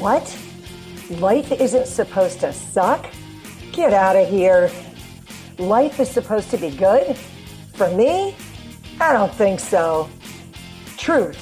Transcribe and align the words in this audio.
What? 0.00 0.34
Life 1.10 1.52
isn't 1.52 1.86
supposed 1.86 2.40
to 2.40 2.54
suck? 2.54 3.06
Get 3.70 3.92
out 3.92 4.16
of 4.16 4.26
here. 4.30 4.70
Life 5.58 6.00
is 6.00 6.10
supposed 6.10 6.48
to 6.52 6.56
be 6.56 6.70
good? 6.70 7.18
For 7.74 7.90
me? 7.90 8.34
I 8.98 9.12
don't 9.12 9.32
think 9.34 9.60
so. 9.60 10.08
Truth. 10.96 11.36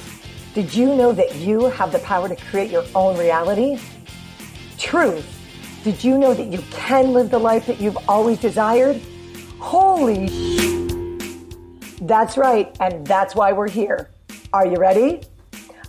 Did 0.54 0.74
you 0.74 0.86
know 0.96 1.12
that 1.12 1.36
you 1.36 1.66
have 1.66 1.92
the 1.92 2.00
power 2.00 2.28
to 2.28 2.34
create 2.34 2.68
your 2.68 2.84
own 2.96 3.16
reality? 3.16 3.78
Truth. 4.76 5.24
Did 5.84 6.02
you 6.02 6.18
know 6.18 6.34
that 6.34 6.48
you 6.48 6.58
can 6.72 7.12
live 7.12 7.30
the 7.30 7.38
life 7.38 7.64
that 7.66 7.80
you've 7.80 7.98
always 8.08 8.40
desired? 8.40 9.00
Holy. 9.60 10.26
That's 12.00 12.36
right, 12.36 12.76
and 12.80 13.06
that's 13.06 13.36
why 13.36 13.52
we're 13.52 13.68
here. 13.68 14.10
Are 14.52 14.66
you 14.66 14.78
ready? 14.78 15.22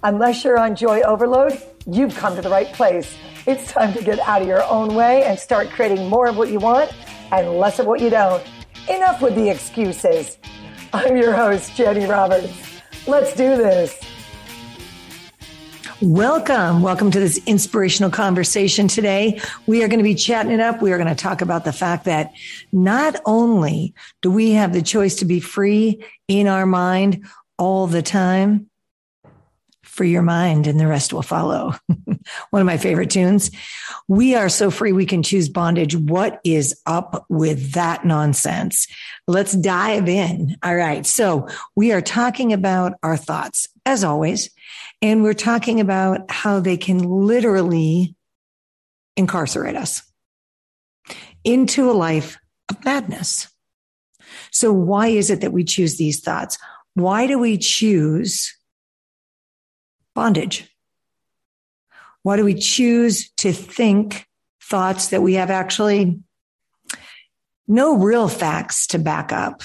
Unless 0.03 0.43
you're 0.43 0.59
on 0.59 0.75
joy 0.75 1.01
overload, 1.01 1.59
you've 1.85 2.15
come 2.15 2.35
to 2.35 2.41
the 2.41 2.49
right 2.49 2.71
place. 2.73 3.15
It's 3.45 3.71
time 3.71 3.93
to 3.93 4.03
get 4.03 4.19
out 4.19 4.41
of 4.41 4.47
your 4.47 4.63
own 4.63 4.95
way 4.95 5.23
and 5.23 5.39
start 5.39 5.69
creating 5.69 6.07
more 6.09 6.27
of 6.27 6.38
what 6.38 6.49
you 6.49 6.59
want 6.59 6.91
and 7.31 7.52
less 7.57 7.79
of 7.79 7.85
what 7.85 8.02
you 8.02 8.09
don't. 8.09 8.43
Enough 8.89 9.21
with 9.21 9.35
the 9.35 9.49
excuses. 9.49 10.38
I'm 10.93 11.17
your 11.17 11.33
host, 11.33 11.77
Jani 11.77 12.05
Roberts. 12.05 12.81
Let's 13.07 13.33
do 13.33 13.55
this. 13.55 13.99
Welcome. 16.02 16.81
Welcome 16.81 17.11
to 17.11 17.19
this 17.19 17.41
inspirational 17.45 18.09
conversation 18.09 18.88
today. 18.88 19.41
We 19.67 19.83
are 19.83 19.89
going 19.89 19.99
to 19.99 20.03
be 20.03 20.16
chatting 20.16 20.52
it 20.52 20.61
up. 20.61 20.81
We 20.81 20.93
are 20.93 20.97
going 20.97 21.13
to 21.13 21.16
talk 21.16 21.41
about 21.41 21.66
the 21.66 21.73
fact 21.73 22.05
that 22.05 22.31
not 22.71 23.17
only 23.25 23.93
do 24.21 24.31
we 24.31 24.52
have 24.52 24.71
the 24.71 24.81
choice 24.81 25.16
to 25.17 25.25
be 25.25 25.41
free 25.41 26.05
in 26.30 26.47
our 26.47 26.66
mind 26.66 27.25
all 27.57 27.85
the 27.85 28.02
time, 28.02 28.69
free 30.00 30.11
your 30.11 30.22
mind 30.22 30.66
and 30.66 30.80
the 30.80 30.88
rest 30.88 31.11
will 31.11 31.22
follow. 31.22 31.75
One 32.52 32.61
of 32.61 32.66
my 32.66 32.78
favorite 32.78 33.09
tunes. 33.09 33.52
We 34.08 34.33
are 34.33 34.47
so 34.47 34.72
free 34.72 34.94
we 34.94 35.06
can 35.06 35.23
choose 35.23 35.50
bondage. 35.50 35.94
What 35.94 36.39
is 36.45 36.73
up 36.86 37.25
with 37.28 37.73
that 37.73 38.06
nonsense? 38.06 38.88
Let's 39.28 39.52
dive 39.52 40.08
in. 40.08 40.56
All 40.64 40.78
right. 40.78 41.06
So 41.06 41.50
we 41.75 41.91
are 41.91 42.00
talking 42.00 42.53
about 42.53 42.94
our 43.03 43.17
thoughts 43.17 43.67
as 43.86 44.06
always, 44.06 44.50
and 45.02 45.22
we're 45.22 45.33
talking 45.33 45.81
about 45.81 46.31
how 46.31 46.61
they 46.61 46.78
can 46.78 47.00
literally 47.00 48.16
incarcerate 49.17 49.75
us 49.75 50.02
into 51.44 51.91
a 51.91 51.91
life 51.91 52.38
of 52.69 52.86
madness. 52.86 53.50
So 54.50 54.72
why 54.72 55.08
is 55.08 55.30
it 55.30 55.41
that 55.41 55.52
we 55.52 55.66
choose 55.66 55.97
these 55.97 56.22
thoughts? 56.22 56.58
Why 56.94 57.28
do 57.28 57.38
we 57.38 57.58
choose 57.58 58.56
bondage? 60.15 60.69
Why 62.23 62.38
do 62.38 62.43
we 62.43 62.55
choose 62.55 63.29
to 63.38 63.52
think 63.52 64.27
thoughts 64.61 65.09
that 65.09 65.21
we 65.21 65.35
have 65.35 65.49
actually 65.49 66.19
no 67.67 67.97
real 67.97 68.27
facts 68.27 68.88
to 68.88 68.99
back 68.99 69.31
up? 69.31 69.63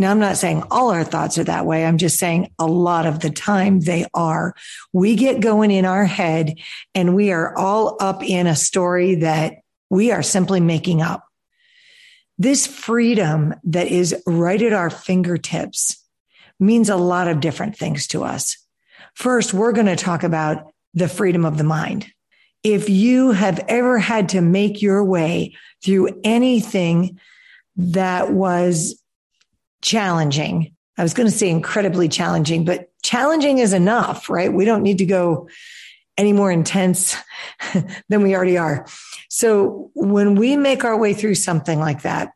Now, 0.00 0.12
I'm 0.12 0.20
not 0.20 0.36
saying 0.36 0.62
all 0.70 0.90
our 0.90 1.02
thoughts 1.02 1.38
are 1.38 1.44
that 1.44 1.66
way. 1.66 1.84
I'm 1.84 1.98
just 1.98 2.18
saying 2.18 2.52
a 2.58 2.66
lot 2.66 3.04
of 3.04 3.18
the 3.18 3.30
time 3.30 3.80
they 3.80 4.06
are. 4.14 4.54
We 4.92 5.16
get 5.16 5.40
going 5.40 5.72
in 5.72 5.84
our 5.84 6.04
head 6.04 6.54
and 6.94 7.16
we 7.16 7.32
are 7.32 7.56
all 7.56 7.96
up 7.98 8.22
in 8.22 8.46
a 8.46 8.54
story 8.54 9.16
that 9.16 9.54
we 9.90 10.12
are 10.12 10.22
simply 10.22 10.60
making 10.60 11.02
up. 11.02 11.24
This 12.38 12.68
freedom 12.68 13.54
that 13.64 13.88
is 13.88 14.22
right 14.24 14.62
at 14.62 14.72
our 14.72 14.90
fingertips 14.90 16.00
means 16.60 16.88
a 16.88 16.96
lot 16.96 17.26
of 17.26 17.40
different 17.40 17.76
things 17.76 18.06
to 18.08 18.22
us. 18.22 18.56
First, 19.14 19.52
we're 19.52 19.72
going 19.72 19.86
to 19.86 19.96
talk 19.96 20.22
about 20.22 20.72
the 20.94 21.08
freedom 21.08 21.44
of 21.44 21.58
the 21.58 21.64
mind. 21.64 22.06
If 22.64 22.88
you 22.88 23.32
have 23.32 23.64
ever 23.68 23.98
had 23.98 24.30
to 24.30 24.40
make 24.40 24.82
your 24.82 25.04
way 25.04 25.54
through 25.84 26.20
anything 26.24 27.18
that 27.76 28.32
was 28.32 29.00
challenging, 29.82 30.74
I 30.96 31.02
was 31.02 31.14
going 31.14 31.28
to 31.28 31.36
say 31.36 31.48
incredibly 31.48 32.08
challenging, 32.08 32.64
but 32.64 32.90
challenging 33.02 33.58
is 33.58 33.72
enough, 33.72 34.28
right? 34.28 34.52
We 34.52 34.64
don't 34.64 34.82
need 34.82 34.98
to 34.98 35.06
go 35.06 35.48
any 36.16 36.32
more 36.32 36.50
intense 36.50 37.16
than 38.08 38.22
we 38.22 38.34
already 38.34 38.58
are. 38.58 38.86
So 39.28 39.90
when 39.94 40.34
we 40.34 40.56
make 40.56 40.84
our 40.84 40.98
way 40.98 41.14
through 41.14 41.36
something 41.36 41.78
like 41.78 42.02
that, 42.02 42.32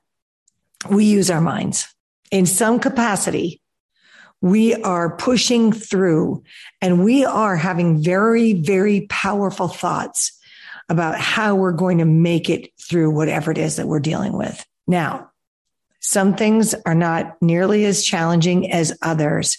we 0.91 1.05
use 1.05 1.31
our 1.31 1.41
minds 1.41 1.93
in 2.31 2.47
some 2.47 2.79
capacity 2.79 3.62
we 4.43 4.75
are 4.75 5.17
pushing 5.17 5.73
through 5.73 6.43
and 6.81 7.03
we 7.05 7.25
are 7.25 7.57
having 7.57 8.03
very, 8.03 8.53
very 8.53 9.07
powerful 9.09 9.69
thoughts 9.69 10.39
about 10.89 11.19
how 11.19 11.55
we're 11.55 11.73
going 11.73 11.99
to 11.99 12.05
make 12.05 12.51
it 12.51 12.69
through 12.79 13.13
whatever 13.13 13.53
it 13.53 13.59
is 13.59 13.77
that 13.77 13.87
we're 13.87 14.01
dealing 14.01 14.33
with. 14.33 14.67
Now, 14.87 15.31
some 16.01 16.35
things 16.35 16.75
are 16.85 16.95
not 16.95 17.41
nearly 17.41 17.85
as 17.85 18.05
challenging 18.05 18.73
as 18.73 18.99
others, 19.01 19.59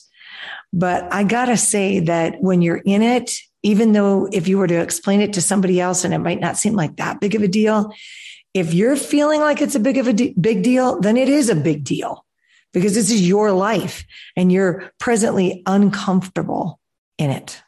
but 0.73 1.11
I 1.13 1.23
gotta 1.23 1.55
say 1.55 2.01
that 2.01 2.41
when 2.41 2.61
you're 2.61 2.81
in 2.85 3.01
it, 3.01 3.31
even 3.63 3.93
though 3.93 4.27
if 4.33 4.49
you 4.49 4.57
were 4.57 4.67
to 4.67 4.81
explain 4.81 5.21
it 5.21 5.33
to 5.33 5.41
somebody 5.41 5.79
else 5.79 6.03
and 6.03 6.13
it 6.13 6.19
might 6.19 6.41
not 6.41 6.57
seem 6.57 6.73
like 6.73 6.97
that 6.97 7.21
big 7.21 7.35
of 7.35 7.41
a 7.41 7.47
deal, 7.47 7.93
if 8.53 8.73
you're 8.73 8.97
feeling 8.97 9.39
like 9.39 9.61
it's 9.61 9.75
a 9.75 9.79
big 9.79 9.97
of 9.97 10.09
a 10.09 10.13
de- 10.13 10.35
big 10.39 10.61
deal, 10.61 10.99
then 10.99 11.15
it 11.15 11.29
is 11.29 11.49
a 11.49 11.55
big 11.55 11.85
deal 11.85 12.25
because 12.73 12.95
this 12.95 13.11
is 13.11 13.27
your 13.27 13.51
life 13.51 14.03
and 14.35 14.51
you're 14.51 14.91
presently 14.99 15.63
uncomfortable 15.65 16.79
in 17.17 17.29
it. 17.29 17.61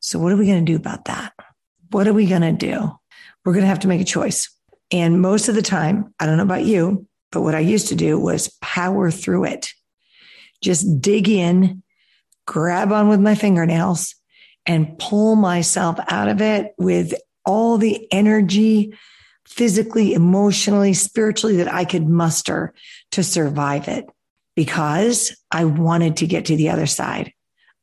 So 0.00 0.18
what 0.18 0.32
are 0.32 0.36
we 0.36 0.46
going 0.46 0.64
to 0.64 0.72
do 0.72 0.76
about 0.76 1.06
that? 1.06 1.32
What 1.90 2.06
are 2.06 2.12
we 2.12 2.26
going 2.26 2.42
to 2.42 2.52
do? 2.52 2.90
We're 3.44 3.52
going 3.52 3.62
to 3.62 3.68
have 3.68 3.80
to 3.80 3.88
make 3.88 4.00
a 4.00 4.04
choice. 4.04 4.50
And 4.90 5.20
most 5.20 5.48
of 5.48 5.54
the 5.54 5.62
time, 5.62 6.14
I 6.20 6.26
don't 6.26 6.36
know 6.36 6.42
about 6.42 6.64
you, 6.64 7.06
but 7.30 7.42
what 7.42 7.54
I 7.54 7.60
used 7.60 7.88
to 7.88 7.94
do 7.94 8.18
was 8.18 8.56
power 8.60 9.10
through 9.10 9.44
it. 9.44 9.70
Just 10.62 11.00
dig 11.00 11.28
in, 11.28 11.82
grab 12.46 12.92
on 12.92 13.08
with 13.08 13.20
my 13.20 13.34
fingernails 13.34 14.14
and 14.66 14.98
pull 14.98 15.34
myself 15.34 15.98
out 16.08 16.28
of 16.28 16.40
it 16.40 16.72
with 16.78 17.14
all 17.44 17.78
the 17.78 18.06
energy, 18.12 18.94
physically, 19.46 20.14
emotionally, 20.14 20.94
spiritually 20.94 21.56
that 21.56 21.72
I 21.72 21.84
could 21.84 22.06
muster 22.06 22.72
to 23.12 23.22
survive 23.22 23.88
it 23.88 24.08
because 24.54 25.34
I 25.50 25.64
wanted 25.64 26.18
to 26.18 26.26
get 26.26 26.46
to 26.46 26.56
the 26.56 26.70
other 26.70 26.86
side. 26.86 27.32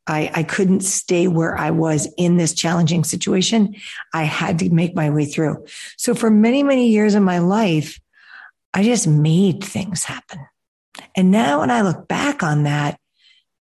I, 0.06 0.30
I 0.34 0.42
couldn't 0.42 0.80
stay 0.80 1.28
where 1.28 1.56
I 1.56 1.70
was 1.70 2.12
in 2.16 2.36
this 2.36 2.54
challenging 2.54 3.04
situation. 3.04 3.76
I 4.12 4.24
had 4.24 4.58
to 4.60 4.70
make 4.70 4.94
my 4.94 5.10
way 5.10 5.24
through. 5.24 5.64
So 5.96 6.14
for 6.14 6.30
many, 6.30 6.62
many 6.62 6.88
years 6.88 7.14
in 7.14 7.22
my 7.22 7.38
life, 7.38 8.00
I 8.74 8.82
just 8.82 9.06
made 9.06 9.62
things 9.62 10.04
happen. 10.04 10.46
And 11.16 11.30
now 11.30 11.60
when 11.60 11.70
I 11.70 11.82
look 11.82 12.08
back 12.08 12.42
on 12.42 12.64
that, 12.64 12.98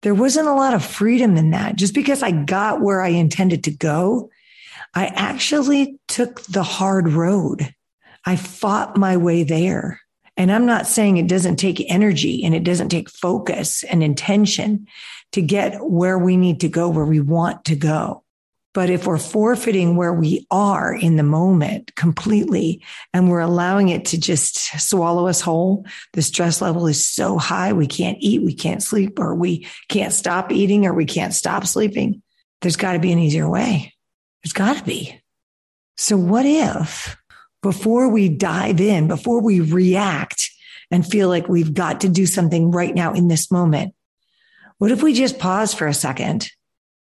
there 0.04 0.16
wasn't 0.16 0.48
a 0.48 0.54
lot 0.54 0.74
of 0.74 0.86
freedom 0.86 1.38
in 1.38 1.52
that. 1.52 1.76
Just 1.76 1.94
because 1.94 2.24
I 2.24 2.32
got 2.32 2.82
where 2.82 3.02
I 3.02 3.10
intended 3.10 3.64
to 3.66 3.72
go, 3.72 4.30
I 4.94 5.08
actually 5.08 6.00
took 6.08 6.44
the 6.44 6.64
hard 6.64 7.10
road. 7.10 7.74
I 8.26 8.36
fought 8.36 8.98
my 8.98 9.18
way 9.18 9.44
there. 9.44 10.02
And 10.38 10.52
I'm 10.52 10.66
not 10.68 10.88
saying 10.88 11.18
it 11.18 11.28
doesn't 11.28 11.58
take 11.58 11.92
energy 11.92 12.44
and 12.46 12.54
it 12.54 12.64
doesn't 12.64 12.90
take 12.90 13.10
focus 13.10 13.84
and 13.84 14.04
intention 14.04 14.88
to 15.32 15.42
get 15.42 15.78
where 15.82 16.18
we 16.18 16.38
need 16.38 16.62
to 16.62 16.70
go, 16.70 16.88
where 16.90 17.06
we 17.06 17.20
want 17.20 17.66
to 17.66 17.76
go. 17.76 18.24
But 18.74 18.92
if 18.92 19.08
we're 19.08 19.18
forfeiting 19.18 19.96
where 19.96 20.14
we 20.14 20.46
are 20.52 20.94
in 20.94 21.16
the 21.16 21.24
moment 21.24 21.96
completely 21.96 22.84
and 23.12 23.28
we're 23.28 23.40
allowing 23.40 23.90
it 23.90 24.06
to 24.06 24.20
just 24.20 24.80
swallow 24.80 25.26
us 25.26 25.42
whole, 25.42 25.88
the 26.14 26.22
stress 26.22 26.62
level 26.62 26.86
is 26.86 27.10
so 27.10 27.40
high. 27.40 27.74
We 27.74 27.88
can't 27.88 28.20
eat, 28.22 28.44
we 28.44 28.54
can't 28.54 28.84
sleep, 28.84 29.18
or 29.18 29.34
we 29.34 29.68
can't 29.90 30.14
stop 30.14 30.52
eating, 30.52 30.86
or 30.86 30.94
we 30.94 31.06
can't 31.06 31.34
stop 31.34 31.66
sleeping. 31.66 32.22
There's 32.62 32.76
got 32.76 32.94
to 32.94 33.00
be 33.00 33.12
an 33.12 33.18
easier 33.18 33.50
way. 33.50 33.96
There's 34.44 34.54
got 34.54 34.78
to 34.78 34.84
be. 34.84 35.20
So 35.98 36.16
what 36.16 36.46
if 36.46 37.18
before 37.68 38.08
we 38.08 38.30
dive 38.30 38.80
in, 38.80 39.10
before 39.10 39.42
we 39.42 39.60
react 39.60 40.52
and 40.90 41.06
feel 41.06 41.28
like 41.28 41.50
we've 41.50 41.74
got 41.74 42.00
to 42.00 42.08
do 42.08 42.26
something 42.26 42.72
right 42.72 42.96
now 42.96 43.12
in 43.12 43.28
this 43.28 43.52
moment, 43.52 43.94
what 44.78 44.90
if 44.90 45.04
we 45.04 45.14
just 45.14 45.38
pause 45.38 45.74
for 45.74 45.86
a 45.86 45.94
second 45.94 46.50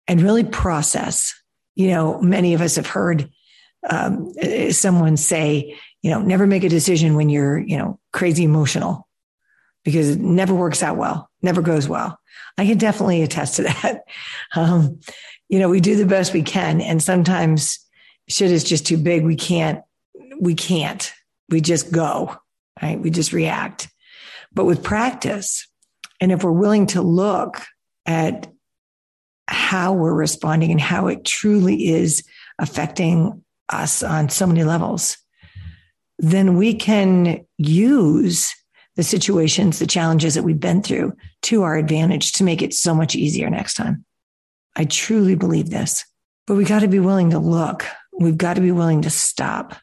and 0.10 0.22
really 0.22 0.44
process? 0.44 1.34
You 1.76 1.92
know, 1.92 2.20
many 2.20 2.54
of 2.54 2.60
us 2.60 2.76
have 2.76 2.86
heard 2.86 3.32
um, 3.90 4.34
someone 4.72 5.16
say, 5.16 5.78
you 6.02 6.12
know, 6.12 6.22
never 6.22 6.46
make 6.46 6.66
a 6.66 6.70
decision 6.70 7.16
when 7.16 7.30
you're, 7.30 7.58
you 7.58 7.78
know, 7.78 7.98
crazy 8.12 8.44
emotional 8.44 9.08
because 9.86 10.10
it 10.10 10.20
never 10.20 10.54
works 10.54 10.84
out 10.84 10.98
well, 10.98 11.30
never 11.42 11.62
goes 11.62 11.88
well. 11.88 12.20
I 12.58 12.66
can 12.66 12.78
definitely 12.78 13.22
attest 13.22 13.56
to 13.56 13.62
that. 13.84 14.04
Um, 14.54 15.00
you 15.48 15.60
know, 15.60 15.70
we 15.70 15.80
do 15.80 15.96
the 15.96 16.06
best 16.06 16.34
we 16.34 16.44
can. 16.44 16.82
And 16.82 17.02
sometimes 17.02 17.80
shit 18.28 18.52
is 18.52 18.66
just 18.66 18.86
too 18.86 18.98
big. 18.98 19.24
We 19.24 19.38
can't 19.38 19.80
we 20.40 20.56
can't. 20.56 21.12
We 21.50 21.62
just 21.62 21.92
go, 21.92 22.36
right? 22.82 23.00
We 23.00 23.10
just 23.10 23.34
react. 23.34 23.90
But 24.54 24.66
with 24.66 24.84
practice, 24.84 25.68
and 26.20 26.32
if 26.32 26.44
we're 26.44 26.52
willing 26.52 26.88
to 26.88 27.02
look 27.02 27.62
at 28.06 28.48
how 29.48 29.94
we're 29.94 30.14
responding 30.14 30.72
and 30.72 30.82
how 30.82 31.08
it 31.08 31.24
truly 31.24 31.88
is 31.88 32.24
affecting 32.60 33.44
us 33.70 34.04
on 34.04 34.30
so 34.30 34.48
many 34.48 34.64
levels, 34.64 35.18
then 36.20 36.58
we 36.58 36.74
can 36.74 37.46
use 37.58 38.54
the 38.96 39.04
situations, 39.04 39.78
the 39.78 39.88
challenges 39.88 40.34
that 40.34 40.44
we've 40.44 40.60
been 40.60 40.82
through 40.82 41.14
to 41.44 41.64
our 41.64 41.78
advantage 41.78 42.32
to 42.34 42.44
make 42.44 42.62
it 42.62 42.74
so 42.74 42.96
much 42.96 43.16
easier 43.16 43.50
next 43.50 43.76
time. 43.76 44.04
I 44.76 44.86
truly 44.86 45.36
believe 45.36 45.70
this, 45.70 46.06
but 46.48 46.56
we 46.56 46.64
got 46.66 46.80
to 46.80 46.88
be 46.88 47.00
willing 47.00 47.30
to 47.32 47.40
look. 47.40 47.86
We've 48.20 48.38
got 48.38 48.56
to 48.56 48.62
be 48.62 48.72
willing 48.72 49.04
to 49.04 49.10
stop. 49.10 49.76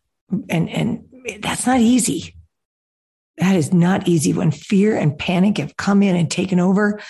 And, 0.49 0.69
and 0.69 1.05
that's 1.41 1.67
not 1.67 1.81
easy. 1.81 2.35
That 3.39 3.57
is 3.57 3.73
not 3.73 4.07
easy 4.07 4.33
when 4.33 4.51
fear 4.51 4.97
and 4.97 5.19
panic 5.19 5.59
have 5.59 5.77
come 5.77 6.03
in 6.03 6.17
and 6.17 6.31
taken 6.31 6.61
over. 6.61 7.01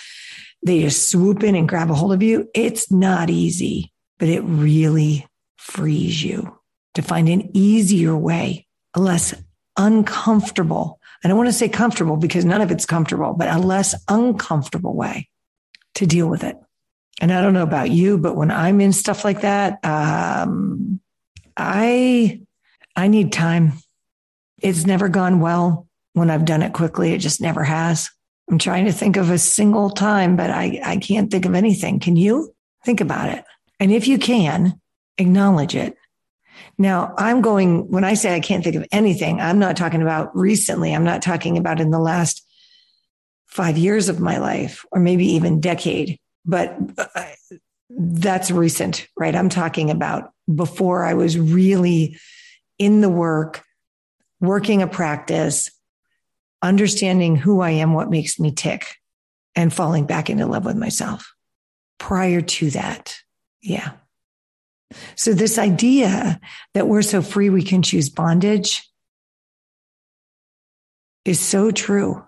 They 0.65 0.81
just 0.81 1.11
swoop 1.11 1.43
in 1.43 1.55
and 1.55 1.69
grab 1.69 1.91
a 1.91 1.95
hold 1.95 2.13
of 2.13 2.23
you. 2.23 2.49
It's 2.55 2.91
not 2.91 3.29
easy, 3.29 3.93
but 4.19 4.29
it 4.29 4.41
really 4.41 5.27
frees 5.59 6.23
you 6.23 6.59
to 6.95 7.03
find 7.03 7.29
an 7.29 7.51
easier 7.55 8.17
way, 8.17 8.67
a 8.95 9.01
less 9.01 9.35
uncomfortable. 9.77 11.01
I 11.23 11.29
don't 11.29 11.37
want 11.37 11.49
to 11.49 11.53
say 11.53 11.69
comfortable 11.69 12.17
because 12.17 12.45
none 12.45 12.61
of 12.61 12.71
it's 12.71 12.87
comfortable, 12.87 13.35
but 13.35 13.49
a 13.49 13.59
less 13.59 13.95
uncomfortable 14.09 14.95
way 14.95 15.29
to 15.97 16.07
deal 16.07 16.29
with 16.29 16.45
it. 16.45 16.57
And 17.21 17.33
I 17.33 17.41
don't 17.43 17.55
know 17.55 17.63
about 17.63 17.91
you, 17.91 18.19
but 18.19 18.37
when 18.37 18.51
I'm 18.51 18.81
in 18.81 18.93
stuff 18.93 19.25
like 19.25 19.43
that, 19.43 19.85
um, 19.85 21.01
I 21.57 22.41
I 22.97 23.09
need 23.09 23.33
time. 23.33 23.73
It's 24.59 24.87
never 24.87 25.09
gone 25.09 25.41
well 25.41 25.89
when 26.13 26.31
I've 26.31 26.45
done 26.45 26.63
it 26.63 26.73
quickly. 26.73 27.13
It 27.13 27.19
just 27.19 27.41
never 27.41 27.65
has. 27.65 28.11
I'm 28.51 28.59
trying 28.59 28.85
to 28.87 28.93
think 28.93 29.17
of 29.17 29.31
a 29.31 29.39
single 29.39 29.91
time, 29.91 30.37
but 30.37 30.51
I, 30.51 30.81
I 30.85 30.97
can't 30.99 31.31
think 31.31 31.45
of 31.45 31.55
anything. 31.55 31.99
Can 31.99 32.17
you 32.17 32.55
think 32.85 33.01
about 33.01 33.31
it? 33.31 33.45
And 33.81 33.91
if 33.91 34.07
you 34.07 34.19
can, 34.19 34.81
acknowledge 35.19 35.75
it. 35.75 35.97
Now, 36.79 37.15
I'm 37.19 37.41
going, 37.41 37.91
when 37.91 38.05
I 38.05 38.15
say 38.15 38.35
I 38.35 38.41
can't 38.41 38.63
think 38.63 38.77
of 38.77 38.87
anything, 38.93 39.41
I'm 39.41 39.59
not 39.59 39.77
talking 39.77 40.03
about 40.03 40.37
recently. 40.37 40.95
I'm 40.95 41.05
not 41.05 41.23
talking 41.23 41.59
about 41.59 41.81
in 41.81 41.91
the 41.91 41.99
last 41.99 42.45
five 43.47 43.79
years 43.79 44.09
of 44.09 44.21
my 44.21 44.39
life 44.39 44.85
or 44.91 45.01
maybe 45.01 45.27
even 45.33 45.61
decade, 45.61 46.19
but 46.45 46.77
uh, 46.99 47.27
that's 47.91 48.51
recent, 48.51 49.09
right? 49.17 49.35
I'm 49.35 49.49
talking 49.49 49.91
about 49.91 50.33
before 50.53 51.05
I 51.05 51.15
was 51.15 51.39
really 51.39 52.19
in 52.79 53.01
the 53.01 53.09
work, 53.09 53.63
working 54.41 54.83
a 54.83 54.87
practice, 54.87 55.71
understanding 56.63 57.37
who 57.37 57.61
I 57.61 57.71
am, 57.71 57.95
what 57.95 58.11
makes 58.11 58.39
me 58.39 58.53
tick, 58.53 58.97
and 59.55 59.73
falling 59.73 60.07
back 60.07 60.31
into 60.31 60.47
love 60.47 60.65
with 60.65 60.77
myself. 60.77 61.35
Prior 61.99 62.41
to 62.41 62.71
that, 62.71 63.17
yeah. 63.63 63.93
So, 65.17 65.33
this 65.33 65.59
idea 65.59 66.41
that 66.75 66.89
we're 66.89 67.03
so 67.03 67.23
free 67.23 67.51
we 67.51 67.63
can 67.63 67.83
choose 67.83 68.09
bondage 68.11 68.89
is 71.25 71.41
so 71.41 71.71
true. 71.71 72.25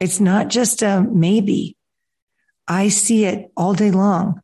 It's 0.00 0.20
not 0.20 0.48
just 0.48 0.82
a 0.82 1.00
maybe. 1.02 1.76
I 2.66 2.88
see 2.88 3.24
it 3.24 3.50
all 3.56 3.74
day 3.74 3.90
long. 3.90 4.40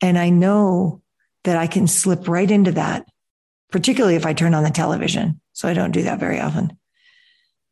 And 0.00 0.18
I 0.18 0.30
know 0.30 1.02
that 1.44 1.56
I 1.56 1.66
can 1.66 1.86
slip 1.86 2.28
right 2.28 2.50
into 2.50 2.72
that, 2.72 3.06
particularly 3.74 4.14
if 4.14 4.24
I 4.24 4.32
turn 4.32 4.54
on 4.54 4.64
the 4.64 4.70
television. 4.70 5.38
So 5.52 5.68
I 5.68 5.74
don't 5.74 5.90
do 5.90 6.04
that 6.04 6.18
very 6.18 6.40
often 6.40 6.78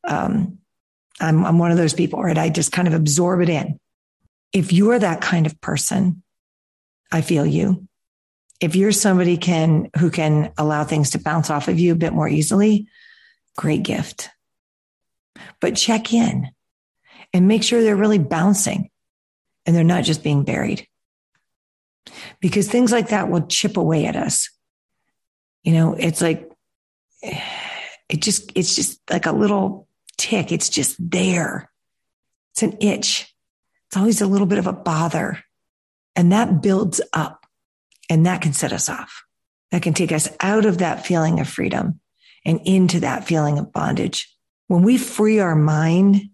um, 0.04 0.58
I'm, 1.20 1.44
I'm 1.44 1.58
one 1.58 1.70
of 1.70 1.76
those 1.76 1.94
people, 1.94 2.22
right? 2.22 2.38
I 2.38 2.49
just 2.49 2.72
kind 2.72 2.88
of 2.88 2.94
absorb 2.94 3.40
it 3.40 3.49
in. 3.49 3.78
If 4.52 4.72
you 4.72 4.90
are 4.90 4.99
that 4.99 5.20
kind 5.20 5.46
of 5.46 5.60
person, 5.60 6.22
I 7.10 7.20
feel 7.20 7.46
you. 7.46 7.87
If 8.60 8.76
you're 8.76 8.93
somebody 8.93 9.37
can 9.37 9.90
who 9.99 10.10
can 10.10 10.52
allow 10.56 10.84
things 10.84 11.10
to 11.10 11.19
bounce 11.19 11.50
off 11.50 11.69
of 11.69 11.78
you 11.78 11.93
a 11.93 11.96
bit 11.96 12.12
more 12.12 12.28
easily, 12.28 12.87
great 13.56 13.82
gift. 13.82 14.31
But 15.60 15.76
check 15.76 16.12
in 16.12 16.49
and 17.32 17.49
make 17.49 17.62
sure 17.62 17.82
they're 17.82 17.96
really 17.96 18.19
bouncing 18.19 18.90
and 19.66 19.75
they're 19.75 19.84
not 19.84 20.04
just 20.04 20.22
being 20.22 20.44
buried. 20.44 20.87
Because 22.40 22.69
things 22.69 22.93
like 22.93 23.08
that 23.08 23.28
will 23.28 23.46
chip 23.46 23.76
away 23.76 24.06
at 24.06 24.16
us. 24.16 24.49
You 25.62 25.73
know, 25.73 25.94
it's 25.94 26.20
like 26.20 26.50
it 27.23 28.20
just 28.20 28.53
it's 28.55 28.75
just 28.75 29.00
like 29.11 29.26
a 29.26 29.32
little 29.32 29.88
tick. 30.17 30.53
It's 30.53 30.69
just 30.69 30.97
there. 30.99 31.70
It's 32.53 32.62
an 32.62 32.76
itch. 32.81 33.32
It's 33.88 33.97
always 33.97 34.20
a 34.20 34.26
little 34.26 34.47
bit 34.47 34.59
of 34.59 34.67
a 34.67 34.73
bother. 34.73 35.43
And 36.14 36.32
that 36.32 36.62
builds 36.62 37.00
up 37.12 37.47
and 38.11 38.26
that 38.26 38.43
can 38.43 38.53
set 38.53 38.73
us 38.73 38.88
off. 38.88 39.25
That 39.70 39.82
can 39.82 39.94
take 39.94 40.12
us 40.12 40.29
out 40.41 40.67
of 40.67 40.79
that 40.79 41.06
feeling 41.06 41.41
of 41.41 41.49
freedom 41.49 42.00
and 42.44 42.61
into 42.64 43.00
that 43.00 43.25
feeling 43.25 43.59
of 43.59 43.73
bondage. 43.73 44.29
When 44.67 44.82
we 44.82 44.99
free 44.99 45.38
our 45.38 45.55
mind 45.55 46.31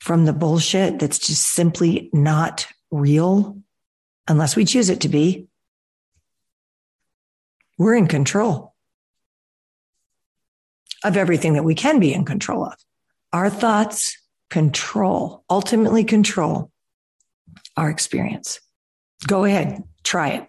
from 0.00 0.24
the 0.24 0.32
bullshit 0.32 0.98
that's 0.98 1.18
just 1.18 1.48
simply 1.48 2.10
not 2.12 2.66
real, 2.90 3.58
unless 4.28 4.54
we 4.54 4.64
choose 4.64 4.88
it 4.88 5.00
to 5.00 5.08
be, 5.08 5.48
we're 7.78 7.94
in 7.94 8.06
control 8.06 8.74
of 11.02 11.16
everything 11.16 11.54
that 11.54 11.64
we 11.64 11.74
can 11.74 12.00
be 12.00 12.12
in 12.12 12.24
control 12.24 12.64
of. 12.64 12.74
Our 13.32 13.50
thoughts 13.50 14.16
control, 14.50 15.44
ultimately 15.50 16.04
control 16.04 16.70
our 17.76 17.90
experience. 17.90 18.60
Go 19.26 19.44
ahead, 19.44 19.82
try 20.02 20.28
it. 20.30 20.48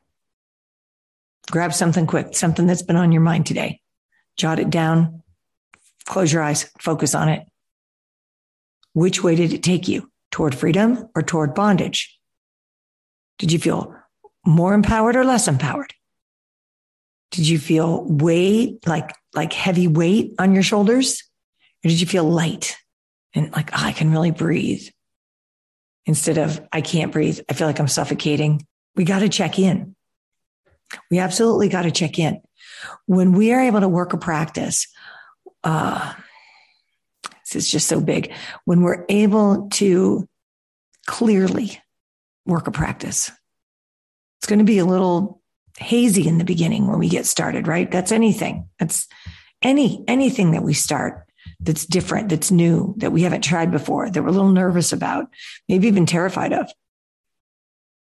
Grab 1.52 1.74
something 1.74 2.08
quick, 2.08 2.36
something 2.36 2.68
that's 2.68 2.82
been 2.82 2.96
on 2.96 3.12
your 3.12 3.22
mind 3.22 3.46
today. 3.46 3.82
Jot 4.38 4.60
it 4.60 4.70
down, 4.70 5.24
close 6.06 6.32
your 6.32 6.44
eyes, 6.44 6.70
focus 6.80 7.16
on 7.16 7.30
it. 7.30 7.48
Which 8.94 9.24
way 9.24 9.36
did 9.36 9.54
it 9.54 9.64
take 9.64 9.88
you? 9.88 10.10
Toward 10.32 10.56
freedom 10.56 11.08
or 11.16 11.22
toward 11.22 11.54
bondage? 11.54 12.18
Did 13.38 13.52
you 13.52 13.60
feel 13.60 13.96
more 14.46 14.74
empowered 14.74 15.16
or 15.16 15.26
less 15.26 15.48
empowered? 15.48 15.94
Did 17.32 17.48
you 17.48 17.60
feel 17.60 18.04
weight, 18.06 18.88
like, 18.88 19.14
like 19.34 19.54
heavy 19.54 19.88
weight 19.88 20.34
on 20.40 20.54
your 20.54 20.64
shoulders? 20.64 21.24
Or 21.84 21.90
did 21.90 22.00
you 22.00 22.08
feel 22.08 22.24
light 22.24 22.78
and 23.34 23.52
like, 23.52 23.72
oh, 23.74 23.84
I 23.86 23.92
can 23.92 24.12
really 24.12 24.32
breathe 24.32 24.88
instead 26.06 26.38
of 26.38 26.62
I 26.72 26.82
can't 26.82 27.12
breathe. 27.12 27.40
I 27.50 27.54
feel 27.54 27.68
like 27.68 27.80
I'm 27.80 27.88
suffocating. 27.88 28.66
We 28.96 29.04
got 29.04 29.20
to 29.20 29.30
check 29.30 29.60
in. 29.60 29.96
We 31.10 31.20
absolutely 31.20 31.70
got 31.70 31.84
to 31.84 31.92
check 31.92 32.20
in. 32.20 32.42
When 33.06 33.34
we 33.34 33.52
are 33.52 33.60
able 33.60 33.82
to 33.82 33.90
work 33.90 34.14
a 34.14 34.18
practice, 34.18 34.88
uh, 35.64 36.14
this 37.24 37.56
is 37.56 37.70
just 37.70 37.88
so 37.88 38.00
big. 38.00 38.32
When 38.66 38.82
we're 38.82 39.06
able 39.10 39.70
to 39.74 40.28
clearly 41.08 41.80
work 42.46 42.68
a 42.68 42.72
practice, 42.72 43.32
it's 44.40 44.48
going 44.48 44.60
to 44.60 44.66
be 44.66 44.80
a 44.80 44.86
little 44.86 45.42
hazy 45.78 46.28
in 46.28 46.38
the 46.38 46.46
beginning 46.46 46.88
when 46.88 47.00
we 47.00 47.10
get 47.10 47.26
started, 47.26 47.68
right? 47.68 47.90
That's 47.90 48.12
anything. 48.12 48.70
That's 48.80 49.08
any 49.62 50.04
anything 50.08 50.52
that 50.52 50.64
we 50.64 50.74
start 50.74 51.26
that's 51.60 51.86
different, 51.86 52.30
that's 52.30 52.52
new, 52.52 52.94
that 52.98 53.12
we 53.12 53.24
haven't 53.24 53.44
tried 53.44 53.72
before, 53.72 54.10
that 54.10 54.22
we're 54.22 54.30
a 54.30 54.32
little 54.32 54.52
nervous 54.52 54.94
about, 54.94 55.28
maybe 55.68 55.88
even 55.88 56.06
terrified 56.06 56.54
of. 56.54 56.70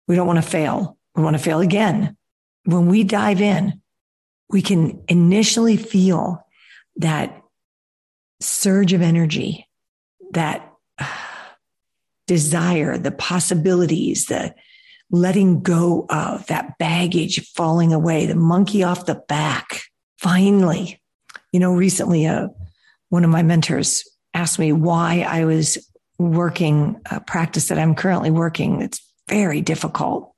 We 0.06 0.16
don't 0.16 0.26
want 0.26 0.42
to 0.42 0.48
fail. 0.48 0.98
We 1.14 1.22
want 1.22 1.36
to 1.36 1.42
fail 1.42 1.60
again. 1.60 2.16
When 2.64 2.86
we 2.86 3.04
dive 3.04 3.40
in, 3.40 3.80
we 4.48 4.62
can 4.62 5.02
initially 5.08 5.76
feel 5.76 6.44
that 6.96 7.40
surge 8.40 8.92
of 8.92 9.02
energy, 9.02 9.68
that 10.32 10.70
desire, 12.26 12.98
the 12.98 13.12
possibilities, 13.12 14.26
the 14.26 14.54
letting 15.10 15.62
go 15.62 16.06
of 16.08 16.46
that 16.46 16.78
baggage 16.78 17.44
falling 17.54 17.92
away, 17.92 18.26
the 18.26 18.34
monkey 18.34 18.82
off 18.82 19.06
the 19.06 19.22
back. 19.28 19.82
Finally, 20.18 21.00
you 21.52 21.60
know, 21.60 21.72
recently 21.74 22.26
a 22.26 22.50
one 23.08 23.24
of 23.24 23.30
my 23.30 23.42
mentors 23.42 24.04
asked 24.34 24.58
me 24.58 24.72
why 24.72 25.26
I 25.28 25.44
was 25.44 25.78
working 26.18 27.00
a 27.10 27.20
practice 27.20 27.68
that 27.68 27.78
I'm 27.78 27.94
currently 27.94 28.30
working. 28.30 28.82
It's 28.82 29.00
very 29.28 29.60
difficult. 29.60 30.32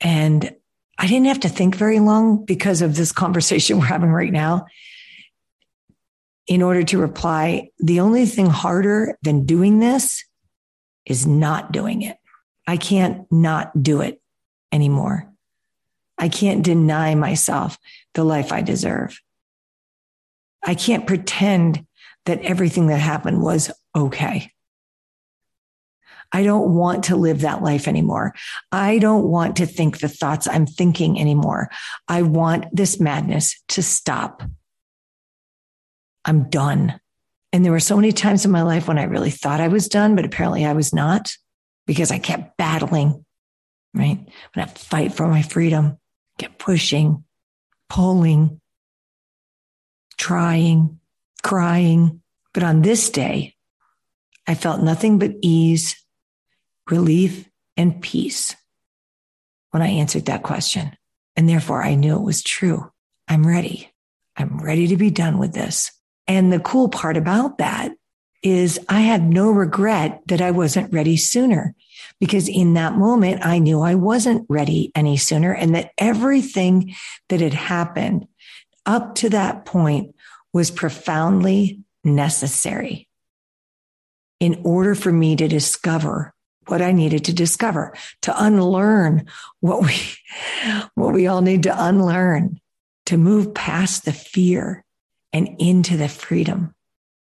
And 0.00 0.54
I 0.98 1.06
didn't 1.06 1.26
have 1.26 1.40
to 1.40 1.48
think 1.48 1.74
very 1.76 2.00
long 2.00 2.44
because 2.44 2.82
of 2.82 2.96
this 2.96 3.12
conversation 3.24 3.78
we're 3.78 3.86
having 3.86 4.10
right 4.10 4.32
now. 4.32 4.66
In 6.46 6.62
order 6.62 6.84
to 6.84 6.98
reply, 6.98 7.70
the 7.78 8.00
only 8.00 8.24
thing 8.26 8.46
harder 8.46 9.18
than 9.22 9.46
doing 9.46 9.80
this 9.80 10.24
is 11.04 11.26
not 11.26 11.72
doing 11.72 12.02
it. 12.02 12.16
I 12.66 12.76
can't 12.76 13.30
not 13.30 13.82
do 13.82 14.00
it 14.00 14.20
anymore. 14.72 15.30
I 16.18 16.28
can't 16.28 16.64
deny 16.64 17.14
myself 17.14 17.78
the 18.14 18.24
life 18.24 18.52
I 18.52 18.62
deserve. 18.62 19.20
I 20.62 20.74
can't 20.74 21.06
pretend 21.06 21.86
that 22.24 22.42
everything 22.42 22.88
that 22.88 22.98
happened 22.98 23.40
was 23.42 23.70
okay. 23.94 24.50
I 26.32 26.42
don't 26.42 26.74
want 26.74 27.04
to 27.04 27.16
live 27.16 27.42
that 27.42 27.62
life 27.62 27.86
anymore. 27.86 28.34
I 28.72 28.98
don't 28.98 29.28
want 29.28 29.56
to 29.56 29.66
think 29.66 30.00
the 30.00 30.08
thoughts 30.08 30.48
I'm 30.48 30.66
thinking 30.66 31.20
anymore. 31.20 31.70
I 32.08 32.22
want 32.22 32.66
this 32.72 32.98
madness 32.98 33.62
to 33.68 33.82
stop. 33.82 34.42
I'm 36.24 36.50
done. 36.50 37.00
And 37.52 37.64
there 37.64 37.72
were 37.72 37.80
so 37.80 37.94
many 37.94 38.10
times 38.10 38.44
in 38.44 38.50
my 38.50 38.62
life 38.62 38.88
when 38.88 38.98
I 38.98 39.04
really 39.04 39.30
thought 39.30 39.60
I 39.60 39.68
was 39.68 39.88
done, 39.88 40.16
but 40.16 40.24
apparently 40.24 40.64
I 40.64 40.72
was 40.72 40.92
not 40.92 41.30
because 41.86 42.10
I 42.10 42.18
kept 42.18 42.56
battling, 42.56 43.24
right? 43.94 44.26
When 44.54 44.64
I 44.64 44.66
fight 44.66 45.14
for 45.14 45.26
my 45.28 45.42
freedom, 45.42 45.98
kept 46.38 46.58
pushing, 46.58 47.24
pulling, 47.88 48.60
trying, 50.18 51.00
crying. 51.42 52.22
But 52.52 52.62
on 52.62 52.82
this 52.82 53.10
day, 53.10 53.54
I 54.46 54.54
felt 54.54 54.82
nothing 54.82 55.18
but 55.18 55.34
ease, 55.42 55.96
relief, 56.90 57.48
and 57.76 58.00
peace 58.00 58.56
when 59.70 59.82
I 59.82 59.88
answered 59.88 60.26
that 60.26 60.42
question. 60.42 60.96
And 61.36 61.48
therefore, 61.48 61.82
I 61.82 61.94
knew 61.94 62.16
it 62.16 62.22
was 62.22 62.42
true. 62.42 62.90
I'm 63.28 63.46
ready. 63.46 63.92
I'm 64.36 64.58
ready 64.58 64.88
to 64.88 64.96
be 64.96 65.10
done 65.10 65.38
with 65.38 65.52
this. 65.52 65.92
And 66.26 66.52
the 66.52 66.60
cool 66.60 66.88
part 66.88 67.16
about 67.16 67.58
that 67.58 67.92
is 68.42 68.78
I 68.88 69.00
had 69.00 69.22
no 69.22 69.50
regret 69.50 70.22
that 70.26 70.40
I 70.40 70.50
wasn't 70.50 70.92
ready 70.92 71.16
sooner 71.16 71.74
because 72.20 72.48
in 72.48 72.74
that 72.74 72.94
moment, 72.94 73.44
I 73.44 73.58
knew 73.58 73.80
I 73.80 73.94
wasn't 73.94 74.46
ready 74.48 74.92
any 74.94 75.16
sooner 75.16 75.52
and 75.52 75.74
that 75.74 75.92
everything 75.98 76.94
that 77.28 77.40
had 77.40 77.54
happened 77.54 78.26
up 78.84 79.16
to 79.16 79.30
that 79.30 79.64
point 79.64 80.14
was 80.52 80.70
profoundly 80.70 81.80
necessary 82.04 83.08
in 84.40 84.60
order 84.64 84.94
for 84.94 85.12
me 85.12 85.36
to 85.36 85.48
discover 85.48 86.34
what 86.66 86.82
I 86.82 86.92
needed 86.92 87.24
to 87.26 87.32
discover, 87.32 87.94
to 88.22 88.44
unlearn 88.44 89.26
what 89.60 89.82
we, 89.82 89.94
what 90.94 91.14
we 91.14 91.26
all 91.26 91.42
need 91.42 91.62
to 91.64 91.84
unlearn, 91.84 92.60
to 93.06 93.16
move 93.16 93.54
past 93.54 94.04
the 94.04 94.12
fear 94.12 94.84
and 95.32 95.48
into 95.58 95.96
the 95.96 96.08
freedom. 96.08 96.74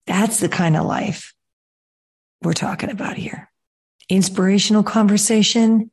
That's 0.08 0.40
the 0.40 0.50
kind 0.50 0.78
of 0.78 0.86
life 0.86 1.34
we're 2.42 2.54
talking 2.54 2.92
about 2.92 3.18
here. 3.18 3.50
Inspirational 4.10 4.84
conversation 4.84 5.90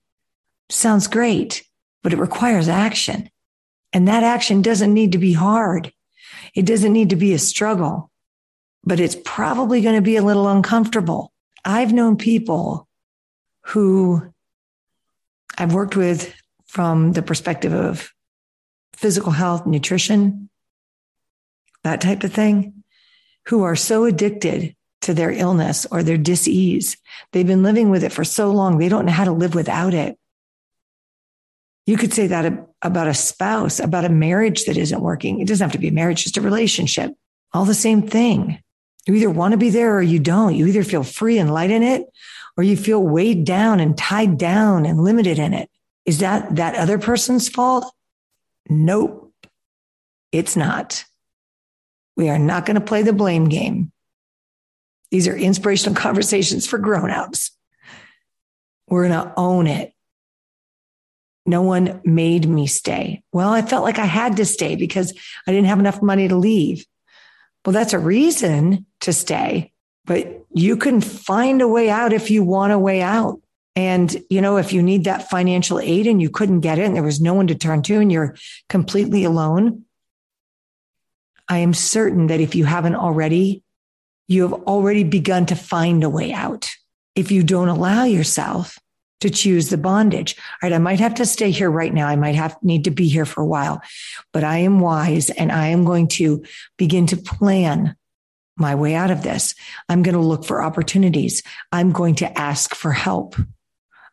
sounds 0.69 1.07
great, 1.07 1.65
but 2.03 2.13
it 2.13 2.19
requires 2.19 2.69
action. 2.69 3.31
And 3.93 4.09
that 4.09 4.23
action 4.23 4.63
doesn't 4.63 4.93
need 4.93 5.13
to 5.13 5.19
be 5.19 5.33
hard. 5.33 5.93
It 6.55 6.67
doesn't 6.67 6.93
need 6.93 7.11
to 7.11 7.17
be 7.17 7.33
a 7.33 7.39
struggle, 7.39 8.11
but 8.85 9.01
it's 9.01 9.17
probably 9.25 9.81
going 9.81 9.97
to 9.97 10.03
be 10.03 10.17
a 10.17 10.23
little 10.23 10.49
uncomfortable. 10.49 11.33
I've 11.65 11.93
known 11.93 12.17
people 12.17 12.89
who 13.67 14.33
I've 15.57 15.75
worked 15.75 15.97
with 15.97 16.35
from 16.67 17.13
the 17.13 17.23
perspective 17.23 17.73
of 17.73 18.11
physical 18.95 19.33
health, 19.33 19.67
nutrition, 19.67 20.49
that 21.85 22.01
type 22.01 22.25
of 22.25 22.33
thing, 22.33 22.82
who 23.47 23.63
are 23.63 23.77
so 23.77 24.05
addicted 24.05 24.75
to 25.03 25.15
their 25.15 25.31
illness 25.31 25.87
or 25.91 26.03
their 26.03 26.19
disease. 26.19 26.97
They've 27.33 27.47
been 27.47 27.63
living 27.63 27.91
with 27.91 28.05
it 28.05 28.13
for 28.13 28.25
so 28.25 28.51
long, 28.51 28.79
they 28.79 28.89
don't 28.89 29.07
know 29.07 29.13
how 29.13 29.25
to 29.25 29.33
live 29.33 29.55
without 29.55 29.95
it. 29.95 30.17
You 31.87 31.97
could 31.97 32.13
say 32.13 32.29
that 32.29 32.69
about 32.83 33.09
a 33.09 33.15
spouse, 33.15 33.81
about 33.81 34.05
a 34.05 34.09
marriage 34.09 34.65
that 34.67 34.77
isn't 34.77 35.01
working. 35.01 35.41
It 35.41 35.49
doesn't 35.49 35.65
have 35.65 35.73
to 35.73 35.79
be 35.79 35.89
a 35.89 35.93
marriage, 35.93 36.23
just 36.23 36.37
a 36.37 36.41
relationship. 36.41 37.13
All 37.53 37.65
the 37.65 37.75
same 37.75 38.03
thing. 38.03 38.63
You 39.07 39.15
either 39.15 39.31
want 39.31 39.53
to 39.53 39.59
be 39.59 39.71
there 39.71 39.97
or 39.97 40.03
you 40.03 40.21
don't. 40.21 40.55
You 40.55 40.69
either 40.69 40.85
feel 40.85 41.03
free 41.03 41.39
and 41.39 41.53
light 41.53 41.71
in 41.71 41.83
it 41.83 42.07
or 42.57 42.63
you 42.63 42.77
feel 42.77 43.03
weighed 43.03 43.45
down 43.45 43.81
and 43.81 43.99
tied 43.99 44.39
down 44.39 44.87
and 44.87 45.03
limited 45.03 45.39
in 45.39 45.55
it. 45.55 45.69
Is 46.05 46.21
that 46.21 46.57
that 46.57 46.77
other 46.77 46.99
person's 46.99 47.49
fault? 47.49 47.93
Nope. 48.69 49.33
It's 50.31 50.57
not. 50.57 51.05
We 52.17 52.29
are 52.29 52.39
not 52.39 52.67
going 52.67 52.75
to 52.75 52.81
play 52.81 53.03
the 53.03 53.13
blame 53.13 53.49
game. 53.49 53.93
These 55.11 55.29
are 55.29 55.37
inspirational 55.37 55.95
conversations 55.95 56.67
for 56.67 56.79
grown-ups. 56.79 57.51
We're 58.89 59.09
going 59.09 59.25
to 59.25 59.33
own 59.37 59.67
it. 59.67 59.93
No 61.45 61.63
one 61.63 62.01
made 62.05 62.49
me 62.49 62.67
stay. 62.67 63.23
Well, 63.33 63.51
I 63.51 63.63
felt 63.63 63.85
like 63.85 63.99
I 63.99 64.05
had 64.05 64.37
to 64.37 64.45
stay 64.45 64.77
because 64.77 65.13
I 65.47 65.53
didn't 65.53 65.69
have 65.69 65.81
enough 65.81 66.01
money 66.01 66.29
to 66.29 66.37
leave. 66.37 66.87
Well, 67.65 67.73
that's 67.73 67.93
a 67.93 67.99
reason 67.99 68.87
to 69.01 69.13
stay, 69.13 69.73
but 70.05 70.45
you 70.55 70.77
can 70.77 71.01
find 71.01 71.63
a 71.63 71.69
way 71.69 71.91
out 71.91 72.13
if 72.13 72.31
you 72.31 72.43
want 72.45 72.73
a 72.73 72.79
way 72.79 73.03
out. 73.03 73.41
And, 73.75 74.15
you 74.29 74.41
know, 74.41 74.59
if 74.59 74.73
you 74.73 74.83
need 74.83 75.05
that 75.05 75.31
financial 75.31 75.81
aid 75.81 76.07
and 76.07 76.21
you 76.21 76.29
couldn't 76.29 76.61
get 76.61 76.79
it 76.79 76.85
and 76.85 76.95
there 76.95 77.03
was 77.03 77.21
no 77.21 77.35
one 77.35 77.47
to 77.47 77.55
turn 77.55 77.83
to 77.83 77.99
and 78.01 78.13
you're 78.13 78.37
completely 78.69 79.25
alone, 79.25 79.85
I 81.49 81.59
am 81.59 81.75
certain 81.75 82.29
that 82.29 82.41
if 82.41 82.55
you 82.55 82.65
haven't 82.65 82.97
already, 82.97 83.63
you 84.29 84.43
have 84.43 84.53
already 84.53 85.05
begun 85.05 85.47
to 85.47 85.57
find 85.57 86.05
a 86.05 86.11
way 86.11 86.33
out. 86.33 86.71
If 87.15 87.31
you 87.31 87.43
don't 87.43 87.69
allow 87.69 88.05
yourself 88.05 88.79
to 89.21 89.31
choose 89.31 89.69
the 89.69 89.77
bondage, 89.77 90.37
all 90.39 90.69
right, 90.69 90.73
I 90.73 90.79
might 90.79 91.01
have 91.01 91.15
to 91.17 91.27
stay 91.27 91.51
here 91.51 91.71
right 91.71 91.93
now. 91.93 92.09
I 92.09 92.17
might 92.17 92.35
have 92.35 92.57
need 92.63 92.85
to 92.85 92.91
be 92.91 93.09
here 93.09 93.27
for 93.27 93.43
a 93.43 93.47
while, 93.47 93.83
but 94.33 94.45
I 94.45 94.59
am 94.59 94.81
wise 94.81 95.31
and 95.31 95.53
I 95.53 95.69
am 95.69 95.85
going 95.85 96.09
to 96.09 96.43
begin 96.77 97.07
to 97.09 97.17
plan 97.17 97.97
my 98.57 98.75
way 98.75 98.95
out 98.95 99.11
of 99.11 99.23
this. 99.23 99.55
I'm 99.89 100.03
going 100.03 100.15
to 100.15 100.21
look 100.21 100.45
for 100.45 100.63
opportunities. 100.63 101.43
I'm 101.71 101.93
going 101.93 102.17
to 102.17 102.39
ask 102.39 102.75
for 102.75 102.93
help. 102.93 103.37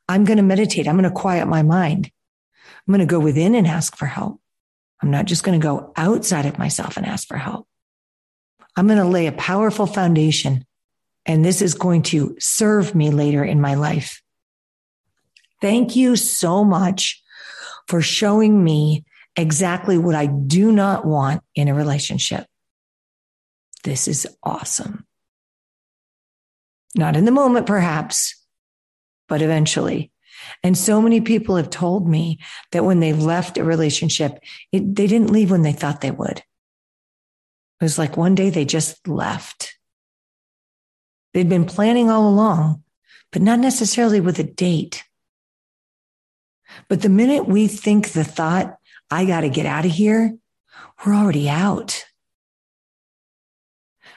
I'm 0.07 0.25
going 0.25 0.37
to 0.37 0.43
meditate. 0.43 0.87
I'm 0.87 0.95
going 0.95 1.03
to 1.03 1.11
quiet 1.11 1.47
my 1.47 1.61
mind. 1.61 2.11
I'm 2.87 2.93
going 2.93 2.99
to 2.99 3.05
go 3.05 3.19
within 3.19 3.55
and 3.55 3.67
ask 3.67 3.95
for 3.95 4.07
help. 4.07 4.41
I'm 5.01 5.11
not 5.11 5.25
just 5.25 5.43
going 5.43 5.59
to 5.59 5.63
go 5.63 5.93
outside 5.95 6.45
of 6.45 6.59
myself 6.59 6.97
and 6.97 7.05
ask 7.05 7.27
for 7.27 7.37
help. 7.37 7.67
I'm 8.75 8.87
going 8.87 8.99
to 8.99 9.05
lay 9.05 9.27
a 9.27 9.31
powerful 9.33 9.87
foundation 9.87 10.65
and 11.25 11.43
this 11.43 11.61
is 11.61 11.73
going 11.73 12.01
to 12.03 12.35
serve 12.39 12.95
me 12.95 13.11
later 13.11 13.43
in 13.43 13.61
my 13.61 13.75
life. 13.75 14.21
Thank 15.61 15.95
you 15.95 16.15
so 16.15 16.63
much 16.63 17.21
for 17.87 18.01
showing 18.01 18.63
me 18.63 19.05
exactly 19.35 19.97
what 19.97 20.15
I 20.15 20.25
do 20.25 20.71
not 20.71 21.05
want 21.05 21.43
in 21.55 21.67
a 21.67 21.75
relationship. 21.75 22.45
This 23.83 24.07
is 24.07 24.27
awesome. 24.43 25.05
Not 26.95 27.15
in 27.15 27.25
the 27.25 27.31
moment, 27.31 27.67
perhaps, 27.67 28.35
but 29.27 29.41
eventually. 29.41 30.11
And 30.63 30.77
so 30.77 31.01
many 31.01 31.21
people 31.21 31.55
have 31.55 31.69
told 31.69 32.07
me 32.07 32.39
that 32.71 32.85
when 32.85 32.99
they 32.99 33.13
left 33.13 33.57
a 33.57 33.63
relationship, 33.63 34.39
it, 34.71 34.95
they 34.95 35.07
didn't 35.07 35.31
leave 35.31 35.51
when 35.51 35.61
they 35.61 35.71
thought 35.71 36.01
they 36.01 36.11
would. 36.11 36.39
It 37.79 37.85
was 37.85 37.97
like 37.97 38.17
one 38.17 38.35
day 38.35 38.49
they 38.49 38.65
just 38.65 39.07
left. 39.07 39.77
They'd 41.33 41.49
been 41.49 41.65
planning 41.65 42.09
all 42.09 42.27
along, 42.27 42.83
but 43.31 43.41
not 43.41 43.59
necessarily 43.59 44.19
with 44.19 44.39
a 44.39 44.43
date. 44.43 45.03
But 46.87 47.01
the 47.01 47.09
minute 47.09 47.47
we 47.47 47.67
think 47.67 48.09
the 48.09 48.23
thought, 48.23 48.77
I 49.11 49.25
got 49.25 49.41
to 49.41 49.49
get 49.49 49.65
out 49.65 49.85
of 49.85 49.91
here, 49.91 50.35
we're 51.05 51.15
already 51.15 51.49
out. 51.49 52.05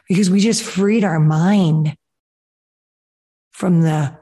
Because 0.08 0.30
we 0.30 0.40
just 0.40 0.62
freed 0.62 1.04
our 1.04 1.20
mind 1.20 1.96
from 3.52 3.82
the 3.82 4.21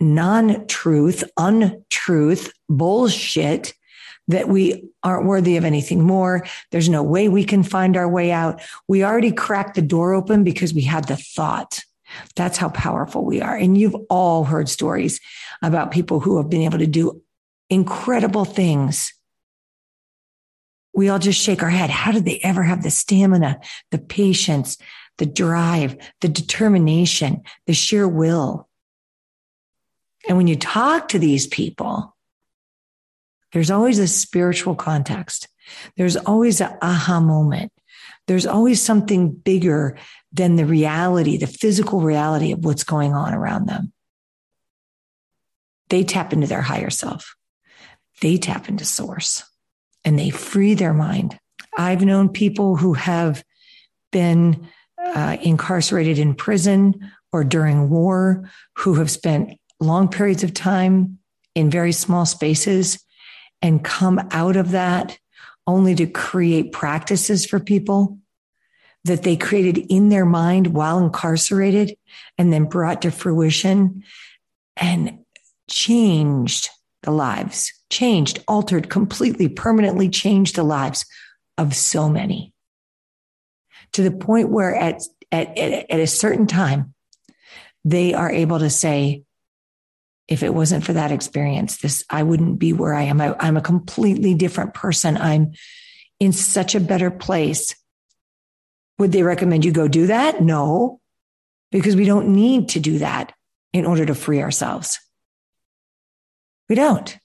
non 0.00 0.66
truth, 0.66 1.24
untruth, 1.36 2.52
bullshit 2.68 3.74
that 4.28 4.48
we 4.48 4.88
aren't 5.02 5.26
worthy 5.26 5.56
of 5.56 5.64
anything 5.64 6.02
more. 6.02 6.46
There's 6.70 6.88
no 6.88 7.02
way 7.02 7.28
we 7.28 7.44
can 7.44 7.62
find 7.62 7.96
our 7.96 8.08
way 8.08 8.32
out. 8.32 8.62
We 8.88 9.04
already 9.04 9.32
cracked 9.32 9.74
the 9.74 9.82
door 9.82 10.14
open 10.14 10.44
because 10.44 10.72
we 10.72 10.82
had 10.82 11.06
the 11.06 11.16
thought. 11.16 11.80
That's 12.36 12.58
how 12.58 12.70
powerful 12.70 13.24
we 13.24 13.40
are. 13.42 13.56
And 13.56 13.76
you've 13.76 13.96
all 14.08 14.44
heard 14.44 14.68
stories 14.68 15.20
about 15.62 15.90
people 15.90 16.20
who 16.20 16.36
have 16.38 16.48
been 16.48 16.62
able 16.62 16.78
to 16.78 16.86
do 16.86 17.22
incredible 17.70 18.44
things. 18.44 19.12
We 20.94 21.08
all 21.08 21.18
just 21.18 21.40
shake 21.40 21.62
our 21.62 21.70
head. 21.70 21.90
How 21.90 22.12
did 22.12 22.24
they 22.24 22.38
ever 22.42 22.62
have 22.62 22.82
the 22.82 22.90
stamina, 22.90 23.60
the 23.90 23.98
patience, 23.98 24.78
the 25.18 25.26
drive, 25.26 25.96
the 26.20 26.28
determination, 26.28 27.42
the 27.66 27.74
sheer 27.74 28.06
will? 28.06 28.68
And 30.28 30.36
when 30.36 30.46
you 30.46 30.56
talk 30.56 31.08
to 31.08 31.18
these 31.18 31.46
people, 31.46 32.14
there's 33.52 33.70
always 33.70 33.98
a 33.98 34.08
spiritual 34.08 34.74
context. 34.74 35.48
There's 35.96 36.16
always 36.16 36.60
an 36.60 36.76
aha 36.82 37.20
moment. 37.20 37.72
There's 38.26 38.46
always 38.46 38.80
something 38.82 39.30
bigger 39.30 39.98
than 40.32 40.56
the 40.56 40.66
reality, 40.66 41.36
the 41.36 41.46
physical 41.46 42.00
reality 42.00 42.52
of 42.52 42.64
what's 42.64 42.84
going 42.84 43.12
on 43.12 43.34
around 43.34 43.66
them. 43.66 43.92
They 45.88 46.04
tap 46.04 46.32
into 46.32 46.46
their 46.46 46.62
higher 46.62 46.90
self. 46.90 47.36
They 48.20 48.38
tap 48.38 48.68
into 48.68 48.84
source 48.84 49.44
and 50.04 50.18
they 50.18 50.30
free 50.30 50.74
their 50.74 50.94
mind. 50.94 51.38
I've 51.76 52.04
known 52.04 52.28
people 52.28 52.76
who 52.76 52.94
have 52.94 53.44
been 54.10 54.68
uh, 54.98 55.36
incarcerated 55.42 56.18
in 56.18 56.34
prison 56.34 57.10
or 57.32 57.44
during 57.44 57.90
war 57.90 58.50
who 58.78 58.94
have 58.94 59.10
spent 59.10 59.58
long 59.80 60.08
periods 60.08 60.44
of 60.44 60.54
time 60.54 61.18
in 61.54 61.70
very 61.70 61.92
small 61.92 62.26
spaces 62.26 63.04
and 63.62 63.84
come 63.84 64.20
out 64.30 64.56
of 64.56 64.72
that 64.72 65.18
only 65.66 65.94
to 65.94 66.06
create 66.06 66.72
practices 66.72 67.46
for 67.46 67.58
people 67.58 68.18
that 69.04 69.22
they 69.22 69.36
created 69.36 69.78
in 69.90 70.08
their 70.08 70.24
mind 70.24 70.68
while 70.68 70.98
incarcerated 70.98 71.96
and 72.38 72.52
then 72.52 72.64
brought 72.64 73.02
to 73.02 73.10
fruition 73.10 74.02
and 74.76 75.18
changed 75.68 76.70
the 77.02 77.10
lives, 77.10 77.72
changed, 77.90 78.42
altered, 78.48 78.88
completely, 78.88 79.48
permanently 79.48 80.08
changed 80.08 80.56
the 80.56 80.62
lives 80.62 81.04
of 81.58 81.74
so 81.74 82.08
many. 82.08 82.52
To 83.92 84.02
the 84.02 84.10
point 84.10 84.48
where 84.48 84.74
at, 84.74 85.02
at, 85.30 85.56
at, 85.58 86.00
a 86.00 86.06
certain 86.06 86.46
time, 86.46 86.94
they 87.84 88.14
are 88.14 88.30
able 88.30 88.58
to 88.58 88.70
say, 88.70 89.23
if 90.28 90.42
it 90.42 90.54
wasn't 90.54 90.84
for 90.84 90.94
that 90.94 91.12
experience, 91.12 91.78
this, 91.78 92.04
I 92.08 92.22
wouldn't 92.22 92.58
be 92.58 92.72
where 92.72 92.94
I 92.94 93.02
am. 93.02 93.20
I, 93.20 93.36
I'm 93.38 93.56
a 93.56 93.62
completely 93.62 94.34
different 94.34 94.74
person. 94.74 95.16
I'm 95.16 95.52
in 96.18 96.32
such 96.32 96.74
a 96.74 96.80
better 96.80 97.10
place 97.10 97.74
would 98.98 99.12
they 99.12 99.22
recommend 99.22 99.64
you 99.64 99.72
go 99.72 99.88
do 99.88 100.06
that? 100.06 100.40
No, 100.40 101.00
because 101.70 101.96
we 101.96 102.04
don't 102.04 102.28
need 102.28 102.70
to 102.70 102.80
do 102.80 102.98
that 102.98 103.32
in 103.72 103.86
order 103.86 104.06
to 104.06 104.14
free 104.14 104.40
ourselves. 104.40 105.00
We 106.68 106.76
don't. 106.76 107.16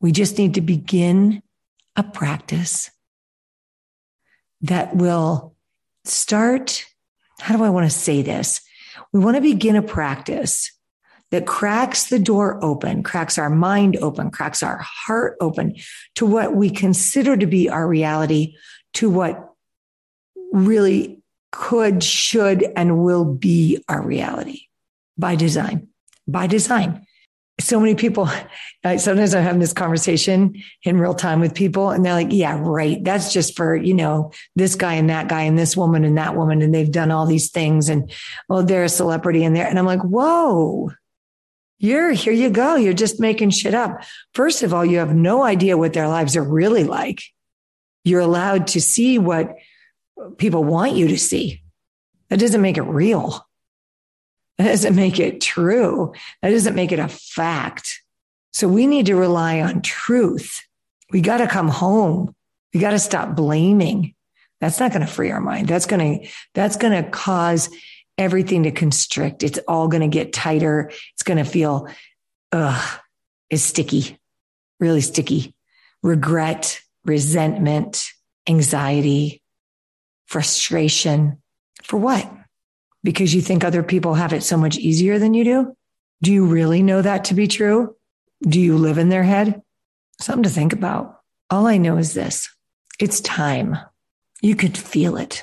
We 0.00 0.12
just 0.12 0.38
need 0.38 0.54
to 0.54 0.60
begin 0.60 1.42
a 1.96 2.02
practice 2.02 2.90
that 4.62 4.94
will 4.94 5.56
start. 6.04 6.84
How 7.40 7.56
do 7.56 7.64
I 7.64 7.70
want 7.70 7.90
to 7.90 7.96
say 7.96 8.22
this? 8.22 8.60
We 9.12 9.20
want 9.20 9.36
to 9.36 9.42
begin 9.42 9.76
a 9.76 9.82
practice 9.82 10.70
that 11.30 11.46
cracks 11.46 12.08
the 12.08 12.18
door 12.18 12.62
open, 12.64 13.02
cracks 13.02 13.38
our 13.38 13.50
mind 13.50 13.96
open, 13.98 14.30
cracks 14.30 14.62
our 14.62 14.78
heart 14.78 15.36
open 15.40 15.76
to 16.16 16.26
what 16.26 16.54
we 16.54 16.70
consider 16.70 17.36
to 17.36 17.46
be 17.46 17.68
our 17.68 17.86
reality, 17.86 18.56
to 18.94 19.08
what 19.08 19.52
really 20.52 21.22
could, 21.52 22.02
should, 22.02 22.64
and 22.76 23.02
will 23.04 23.24
be 23.24 23.82
our 23.88 24.02
reality 24.04 24.62
by 25.16 25.36
design. 25.36 25.88
By 26.26 26.46
design. 26.46 27.06
So 27.60 27.78
many 27.78 27.94
people, 27.94 28.26
sometimes 28.84 29.34
I'm 29.34 29.42
having 29.42 29.60
this 29.60 29.74
conversation 29.74 30.62
in 30.82 30.98
real 30.98 31.12
time 31.12 31.40
with 31.40 31.54
people, 31.54 31.90
and 31.90 32.04
they're 32.04 32.14
like, 32.14 32.28
yeah, 32.30 32.58
right. 32.58 33.02
That's 33.04 33.32
just 33.32 33.54
for, 33.54 33.76
you 33.76 33.92
know, 33.92 34.32
this 34.56 34.76
guy 34.76 34.94
and 34.94 35.10
that 35.10 35.28
guy 35.28 35.42
and 35.42 35.58
this 35.58 35.76
woman 35.76 36.04
and 36.04 36.16
that 36.16 36.36
woman. 36.36 36.62
And 36.62 36.74
they've 36.74 36.90
done 36.90 37.10
all 37.10 37.26
these 37.26 37.50
things. 37.50 37.88
And, 37.88 38.10
well, 38.48 38.64
they're 38.64 38.84
a 38.84 38.88
celebrity 38.88 39.44
in 39.44 39.52
there. 39.52 39.66
And 39.66 39.78
I'm 39.78 39.84
like, 39.84 40.00
whoa, 40.00 40.90
you're 41.80 42.12
here 42.12 42.32
you 42.34 42.50
go. 42.50 42.76
You're 42.76 42.92
just 42.92 43.18
making 43.20 43.50
shit 43.50 43.74
up. 43.74 44.04
First 44.34 44.62
of 44.62 44.74
all, 44.74 44.84
you 44.84 44.98
have 44.98 45.14
no 45.14 45.42
idea 45.42 45.78
what 45.78 45.94
their 45.94 46.08
lives 46.08 46.36
are 46.36 46.44
really 46.44 46.84
like. 46.84 47.22
You're 48.04 48.20
allowed 48.20 48.68
to 48.68 48.80
see 48.82 49.18
what 49.18 49.56
people 50.36 50.62
want 50.62 50.92
you 50.92 51.08
to 51.08 51.18
see. 51.18 51.62
That 52.28 52.38
doesn't 52.38 52.60
make 52.60 52.76
it 52.76 52.82
real. 52.82 53.46
That 54.58 54.66
doesn't 54.66 54.94
make 54.94 55.18
it 55.18 55.40
true. 55.40 56.12
That 56.42 56.50
doesn't 56.50 56.74
make 56.74 56.92
it 56.92 56.98
a 56.98 57.08
fact. 57.08 58.02
So 58.52 58.68
we 58.68 58.86
need 58.86 59.06
to 59.06 59.16
rely 59.16 59.62
on 59.62 59.80
truth. 59.80 60.60
We 61.10 61.22
got 61.22 61.38
to 61.38 61.46
come 61.46 61.68
home. 61.68 62.34
We 62.74 62.80
got 62.80 62.90
to 62.90 62.98
stop 62.98 63.34
blaming. 63.34 64.14
That's 64.60 64.78
not 64.78 64.92
going 64.92 65.06
to 65.06 65.10
free 65.10 65.30
our 65.30 65.40
mind. 65.40 65.66
That's 65.66 65.86
going 65.86 66.20
to, 66.20 66.28
that's 66.52 66.76
going 66.76 67.02
to 67.02 67.08
cause 67.08 67.70
everything 68.20 68.64
to 68.64 68.70
constrict. 68.70 69.42
It's 69.42 69.58
all 69.66 69.88
going 69.88 70.02
to 70.02 70.08
get 70.08 70.32
tighter. 70.32 70.92
It's 71.14 71.22
going 71.24 71.38
to 71.38 71.50
feel, 71.50 71.88
ugh, 72.52 73.00
is 73.48 73.64
sticky, 73.64 74.18
really 74.78 75.00
sticky. 75.00 75.54
Regret, 76.02 76.80
resentment, 77.04 78.10
anxiety, 78.46 79.42
frustration. 80.26 81.38
For 81.82 81.96
what? 81.96 82.30
Because 83.02 83.34
you 83.34 83.40
think 83.40 83.64
other 83.64 83.82
people 83.82 84.14
have 84.14 84.34
it 84.34 84.42
so 84.42 84.58
much 84.58 84.76
easier 84.76 85.18
than 85.18 85.32
you 85.32 85.44
do? 85.44 85.76
Do 86.22 86.30
you 86.30 86.44
really 86.44 86.82
know 86.82 87.00
that 87.00 87.24
to 87.24 87.34
be 87.34 87.48
true? 87.48 87.96
Do 88.42 88.60
you 88.60 88.76
live 88.76 88.98
in 88.98 89.08
their 89.08 89.22
head? 89.22 89.62
Something 90.20 90.42
to 90.42 90.50
think 90.50 90.74
about. 90.74 91.20
All 91.48 91.66
I 91.66 91.78
know 91.78 91.96
is 91.96 92.12
this 92.12 92.50
it's 93.00 93.22
time. 93.22 93.78
You 94.42 94.54
could 94.56 94.76
feel 94.76 95.16
it. 95.16 95.42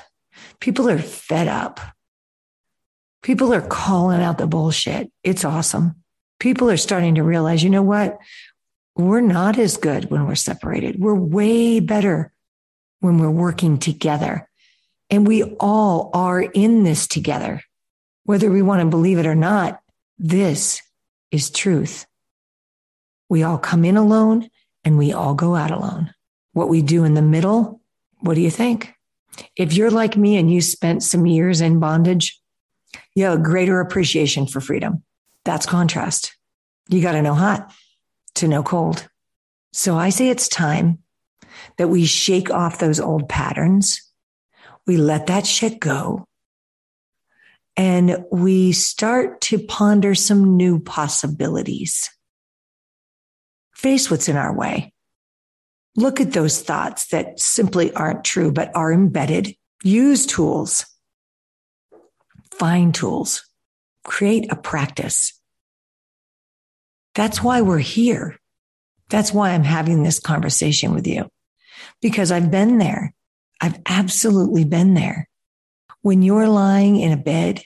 People 0.60 0.88
are 0.88 0.98
fed 0.98 1.48
up. 1.48 1.80
People 3.28 3.52
are 3.52 3.60
calling 3.60 4.22
out 4.22 4.38
the 4.38 4.46
bullshit. 4.46 5.12
It's 5.22 5.44
awesome. 5.44 5.96
People 6.40 6.70
are 6.70 6.78
starting 6.78 7.16
to 7.16 7.22
realize, 7.22 7.62
you 7.62 7.68
know 7.68 7.82
what? 7.82 8.16
We're 8.96 9.20
not 9.20 9.58
as 9.58 9.76
good 9.76 10.10
when 10.10 10.26
we're 10.26 10.34
separated. 10.34 10.98
We're 10.98 11.14
way 11.14 11.80
better 11.80 12.32
when 13.00 13.18
we're 13.18 13.28
working 13.28 13.76
together. 13.76 14.48
And 15.10 15.26
we 15.26 15.42
all 15.60 16.08
are 16.14 16.40
in 16.40 16.84
this 16.84 17.06
together. 17.06 17.60
Whether 18.24 18.50
we 18.50 18.62
want 18.62 18.80
to 18.80 18.86
believe 18.86 19.18
it 19.18 19.26
or 19.26 19.34
not, 19.34 19.78
this 20.18 20.80
is 21.30 21.50
truth. 21.50 22.06
We 23.28 23.42
all 23.42 23.58
come 23.58 23.84
in 23.84 23.98
alone 23.98 24.48
and 24.84 24.96
we 24.96 25.12
all 25.12 25.34
go 25.34 25.54
out 25.54 25.70
alone. 25.70 26.14
What 26.54 26.70
we 26.70 26.80
do 26.80 27.04
in 27.04 27.12
the 27.12 27.20
middle, 27.20 27.82
what 28.20 28.36
do 28.36 28.40
you 28.40 28.50
think? 28.50 28.94
If 29.54 29.74
you're 29.74 29.90
like 29.90 30.16
me 30.16 30.38
and 30.38 30.50
you 30.50 30.62
spent 30.62 31.02
some 31.02 31.26
years 31.26 31.60
in 31.60 31.78
bondage, 31.78 32.40
you 33.18 33.24
have 33.24 33.38
a 33.38 33.42
greater 33.42 33.80
appreciation 33.80 34.46
for 34.46 34.60
freedom. 34.60 35.02
That's 35.44 35.66
contrast. 35.66 36.36
You 36.88 37.02
got 37.02 37.12
to 37.12 37.22
know 37.22 37.34
hot 37.34 37.72
to 38.36 38.48
know 38.48 38.62
cold. 38.62 39.06
So 39.72 39.96
I 39.96 40.10
say 40.10 40.28
it's 40.28 40.48
time 40.48 40.98
that 41.76 41.88
we 41.88 42.06
shake 42.06 42.50
off 42.50 42.78
those 42.78 43.00
old 43.00 43.28
patterns 43.28 44.08
we 44.88 44.96
let 44.96 45.26
that 45.26 45.46
shit 45.46 45.78
go 45.78 46.26
and 47.76 48.24
we 48.32 48.72
start 48.72 49.42
to 49.42 49.58
ponder 49.58 50.14
some 50.14 50.56
new 50.56 50.80
possibilities. 50.80 52.10
Face 53.74 54.10
what's 54.10 54.28
in 54.28 54.36
our 54.36 54.52
way. 54.52 54.94
Look 55.94 56.20
at 56.20 56.32
those 56.32 56.62
thoughts 56.62 57.08
that 57.08 57.38
simply 57.38 57.92
aren't 57.92 58.24
true, 58.24 58.50
but 58.50 58.74
are 58.74 58.90
embedded. 58.90 59.54
Use 59.84 60.24
tools. 60.24 60.86
Find 62.58 62.94
tools. 62.94 63.44
Create 64.04 64.50
a 64.50 64.56
practice. 64.56 65.38
That's 67.14 67.42
why 67.42 67.62
we're 67.62 67.78
here. 67.78 68.38
That's 69.08 69.32
why 69.32 69.50
I'm 69.50 69.64
having 69.64 70.02
this 70.02 70.20
conversation 70.20 70.94
with 70.94 71.06
you 71.06 71.28
because 72.00 72.30
I've 72.30 72.50
been 72.50 72.78
there. 72.78 73.14
I've 73.60 73.80
absolutely 73.86 74.64
been 74.64 74.94
there. 74.94 75.28
When 76.02 76.22
you're 76.22 76.48
lying 76.48 76.96
in 76.96 77.12
a 77.12 77.16
bed 77.16 77.62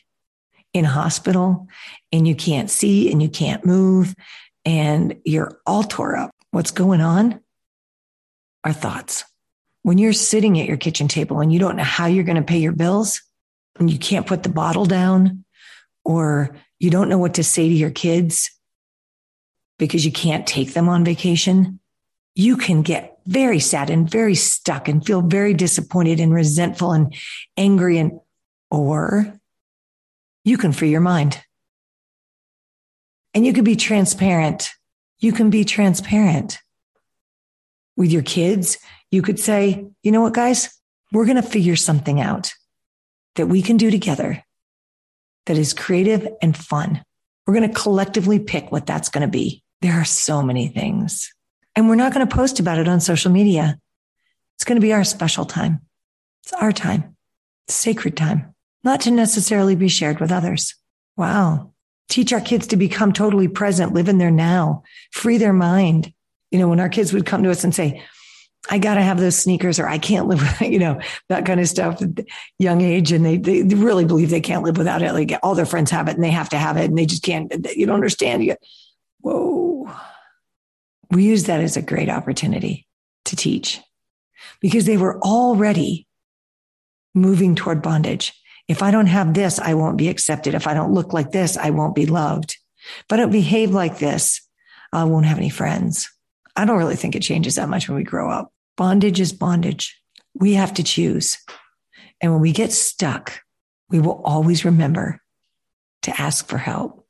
in 0.72 0.84
a 0.84 0.90
hospital 0.90 1.68
and 2.12 2.26
you 2.26 2.34
can't 2.34 2.70
see 2.70 3.10
and 3.12 3.22
you 3.22 3.28
can't 3.28 3.66
move 3.66 4.14
and 4.64 5.20
you're 5.24 5.60
all 5.66 5.82
tore 5.82 6.16
up, 6.16 6.30
what's 6.50 6.70
going 6.70 7.00
on? 7.00 7.40
are 8.64 8.72
thoughts. 8.72 9.24
When 9.82 9.98
you're 9.98 10.12
sitting 10.12 10.60
at 10.60 10.68
your 10.68 10.76
kitchen 10.76 11.08
table 11.08 11.40
and 11.40 11.52
you 11.52 11.58
don't 11.58 11.76
know 11.76 11.82
how 11.82 12.06
you're 12.06 12.24
going 12.24 12.36
to 12.36 12.42
pay 12.42 12.58
your 12.58 12.72
bills 12.72 13.22
and 13.78 13.90
you 13.90 13.98
can't 13.98 14.26
put 14.26 14.42
the 14.42 14.48
bottle 14.48 14.84
down 14.84 15.44
or 16.04 16.56
you 16.78 16.90
don't 16.90 17.08
know 17.08 17.18
what 17.18 17.34
to 17.34 17.44
say 17.44 17.68
to 17.68 17.74
your 17.74 17.90
kids 17.90 18.50
because 19.78 20.04
you 20.04 20.12
can't 20.12 20.46
take 20.46 20.74
them 20.74 20.88
on 20.88 21.04
vacation, 21.04 21.80
you 22.34 22.56
can 22.56 22.82
get 22.82 23.18
very 23.26 23.58
sad 23.58 23.90
and 23.90 24.10
very 24.10 24.34
stuck 24.34 24.88
and 24.88 25.04
feel 25.04 25.22
very 25.22 25.54
disappointed 25.54 26.20
and 26.20 26.32
resentful 26.32 26.92
and 26.92 27.14
angry 27.56 27.98
and, 27.98 28.12
or 28.70 29.32
you 30.44 30.58
can 30.58 30.72
free 30.72 30.90
your 30.90 31.00
mind 31.00 31.42
and 33.34 33.46
you 33.46 33.52
can 33.52 33.64
be 33.64 33.76
transparent. 33.76 34.70
You 35.20 35.32
can 35.32 35.50
be 35.50 35.64
transparent 35.64 36.58
with 37.96 38.10
your 38.10 38.22
kids. 38.22 38.78
You 39.10 39.22
could 39.22 39.38
say, 39.38 39.86
you 40.02 40.12
know 40.12 40.22
what, 40.22 40.34
guys, 40.34 40.76
we're 41.12 41.26
going 41.26 41.36
to 41.36 41.42
figure 41.42 41.76
something 41.76 42.20
out 42.20 42.52
that 43.36 43.46
we 43.46 43.62
can 43.62 43.76
do 43.76 43.90
together 43.90 44.44
that 45.46 45.58
is 45.58 45.74
creative 45.74 46.28
and 46.40 46.56
fun. 46.56 47.02
We're 47.46 47.54
going 47.54 47.68
to 47.68 47.80
collectively 47.80 48.38
pick 48.38 48.70
what 48.70 48.86
that's 48.86 49.08
going 49.08 49.22
to 49.22 49.28
be. 49.28 49.62
There 49.80 49.94
are 49.94 50.04
so 50.04 50.42
many 50.42 50.68
things. 50.68 51.32
And 51.74 51.88
we're 51.88 51.96
not 51.96 52.14
going 52.14 52.26
to 52.26 52.34
post 52.34 52.60
about 52.60 52.78
it 52.78 52.88
on 52.88 53.00
social 53.00 53.32
media. 53.32 53.78
It's 54.56 54.64
going 54.64 54.76
to 54.76 54.86
be 54.86 54.92
our 54.92 55.04
special 55.04 55.44
time. 55.44 55.80
It's 56.44 56.52
our 56.52 56.72
time, 56.72 57.16
it's 57.66 57.74
sacred 57.74 58.16
time, 58.16 58.54
not 58.82 59.00
to 59.02 59.10
necessarily 59.10 59.76
be 59.76 59.88
shared 59.88 60.20
with 60.20 60.32
others. 60.32 60.74
Wow. 61.16 61.72
Teach 62.08 62.32
our 62.32 62.40
kids 62.40 62.66
to 62.68 62.76
become 62.76 63.12
totally 63.12 63.48
present, 63.48 63.94
live 63.94 64.08
in 64.08 64.18
their 64.18 64.30
now, 64.30 64.82
free 65.12 65.38
their 65.38 65.52
mind. 65.52 66.12
You 66.50 66.58
know, 66.58 66.68
when 66.68 66.80
our 66.80 66.88
kids 66.88 67.12
would 67.12 67.26
come 67.26 67.44
to 67.44 67.50
us 67.50 67.64
and 67.64 67.74
say, 67.74 68.02
I 68.70 68.78
got 68.78 68.94
to 68.94 69.02
have 69.02 69.18
those 69.18 69.36
sneakers 69.36 69.78
or 69.78 69.88
I 69.88 69.98
can't 69.98 70.28
live 70.28 70.40
with, 70.60 70.70
you 70.70 70.78
know, 70.78 71.00
that 71.28 71.46
kind 71.46 71.60
of 71.60 71.68
stuff 71.68 72.00
at 72.00 72.24
young 72.58 72.80
age. 72.80 73.12
And 73.12 73.24
they, 73.24 73.36
they 73.36 73.62
really 73.74 74.04
believe 74.04 74.30
they 74.30 74.40
can't 74.40 74.62
live 74.62 74.76
without 74.76 75.02
it. 75.02 75.12
Like 75.12 75.32
all 75.42 75.54
their 75.54 75.66
friends 75.66 75.90
have 75.90 76.08
it 76.08 76.14
and 76.14 76.24
they 76.24 76.30
have 76.30 76.48
to 76.50 76.58
have 76.58 76.76
it 76.76 76.84
and 76.84 76.96
they 76.96 77.06
just 77.06 77.22
can't, 77.22 77.52
you 77.74 77.86
don't 77.86 77.96
understand. 77.96 78.44
You 78.44 78.52
go, 78.52 78.58
whoa. 79.20 79.92
We 81.10 81.24
use 81.24 81.44
that 81.44 81.60
as 81.60 81.76
a 81.76 81.82
great 81.82 82.08
opportunity 82.08 82.86
to 83.26 83.36
teach 83.36 83.80
because 84.60 84.86
they 84.86 84.96
were 84.96 85.20
already 85.20 86.06
moving 87.14 87.54
toward 87.54 87.82
bondage. 87.82 88.32
If 88.68 88.82
I 88.82 88.90
don't 88.90 89.06
have 89.06 89.34
this, 89.34 89.58
I 89.58 89.74
won't 89.74 89.98
be 89.98 90.08
accepted. 90.08 90.54
If 90.54 90.66
I 90.66 90.74
don't 90.74 90.94
look 90.94 91.12
like 91.12 91.30
this, 91.30 91.56
I 91.56 91.70
won't 91.70 91.94
be 91.94 92.06
loved. 92.06 92.56
If 93.00 93.06
I 93.10 93.16
don't 93.16 93.30
behave 93.30 93.72
like 93.72 93.98
this, 93.98 94.40
I 94.92 95.04
won't 95.04 95.26
have 95.26 95.38
any 95.38 95.50
friends. 95.50 96.10
I 96.56 96.64
don't 96.64 96.78
really 96.78 96.96
think 96.96 97.16
it 97.16 97.22
changes 97.22 97.56
that 97.56 97.68
much 97.68 97.88
when 97.88 97.96
we 97.96 98.04
grow 98.04 98.30
up. 98.30 98.51
Bondage 98.76 99.20
is 99.20 99.32
bondage. 99.32 100.00
We 100.34 100.54
have 100.54 100.74
to 100.74 100.82
choose. 100.82 101.38
And 102.20 102.32
when 102.32 102.40
we 102.40 102.52
get 102.52 102.72
stuck, 102.72 103.40
we 103.90 104.00
will 104.00 104.22
always 104.24 104.64
remember 104.64 105.20
to 106.02 106.20
ask 106.20 106.46
for 106.46 106.58
help. 106.58 107.06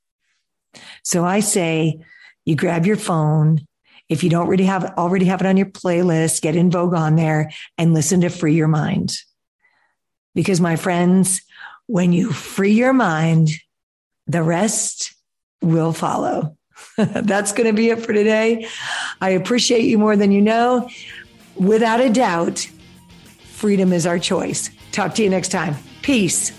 So 1.05 1.25
I 1.25 1.41
say 1.41 2.01
you 2.45 2.57
grab 2.57 2.87
your 2.87 2.97
phone. 2.97 3.67
If 4.09 4.25
you 4.25 4.31
don't 4.31 4.47
already 4.47 4.65
have 4.65 4.85
already 4.99 5.27
have 5.27 5.41
it 5.41 5.47
on 5.47 5.57
your 5.57 5.67
playlist, 5.67 6.43
get 6.43 6.57
En 6.57 6.71
Vogue 6.71 6.95
on 6.95 7.17
there 7.17 7.51
and 7.79 7.95
listen 7.95 8.21
to 8.23 8.29
Free 8.29 8.55
Your 8.55 8.69
Mind. 8.69 9.17
Because 10.35 10.61
my 10.61 10.77
friends, 10.77 11.43
when 11.87 12.13
you 12.13 12.33
free 12.33 12.73
your 12.73 12.93
mind, 12.93 13.51
the 14.27 14.43
rest 14.43 15.15
will 15.61 15.93
follow. 15.93 16.57
That's 16.97 17.53
going 17.53 17.69
to 17.69 17.73
be 17.73 17.91
it 17.91 18.01
for 18.01 18.13
today. 18.13 18.67
I 19.21 19.31
appreciate 19.31 19.85
you 19.85 19.99
more 19.99 20.17
than 20.17 20.33
you 20.33 20.41
know. 20.41 20.89
Without 21.57 22.01
a 22.01 22.11
doubt, 22.11 22.69
freedom 23.45 23.93
is 23.93 24.07
our 24.07 24.19
choice. 24.19 24.71
Talk 24.91 25.15
to 25.15 25.23
you 25.23 25.31
next 25.31 25.49
time. 25.49 25.77
Peace. 26.03 26.53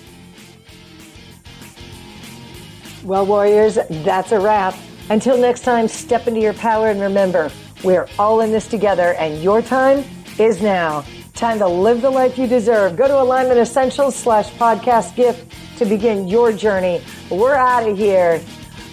Well, 3.03 3.25
Warriors, 3.25 3.77
that's 3.89 4.31
a 4.31 4.39
wrap. 4.39 4.75
Until 5.09 5.37
next 5.37 5.61
time, 5.61 5.87
step 5.87 6.27
into 6.27 6.39
your 6.39 6.53
power 6.53 6.89
and 6.89 7.01
remember, 7.01 7.51
we're 7.83 8.07
all 8.17 8.39
in 8.39 8.51
this 8.51 8.67
together, 8.67 9.13
and 9.15 9.43
your 9.43 9.61
time 9.61 10.05
is 10.39 10.61
now. 10.61 11.03
Time 11.33 11.59
to 11.59 11.67
live 11.67 12.01
the 12.01 12.09
life 12.09 12.37
you 12.37 12.47
deserve. 12.47 12.95
Go 12.95 13.07
to 13.07 13.21
Alignment 13.21 13.59
Essentials 13.59 14.15
slash 14.15 14.49
podcast 14.51 15.15
gift 15.15 15.53
to 15.77 15.85
begin 15.85 16.27
your 16.27 16.53
journey. 16.53 17.03
We're 17.29 17.55
out 17.55 17.89
of 17.89 17.97
here. 17.97 18.41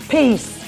Peace. 0.09 0.60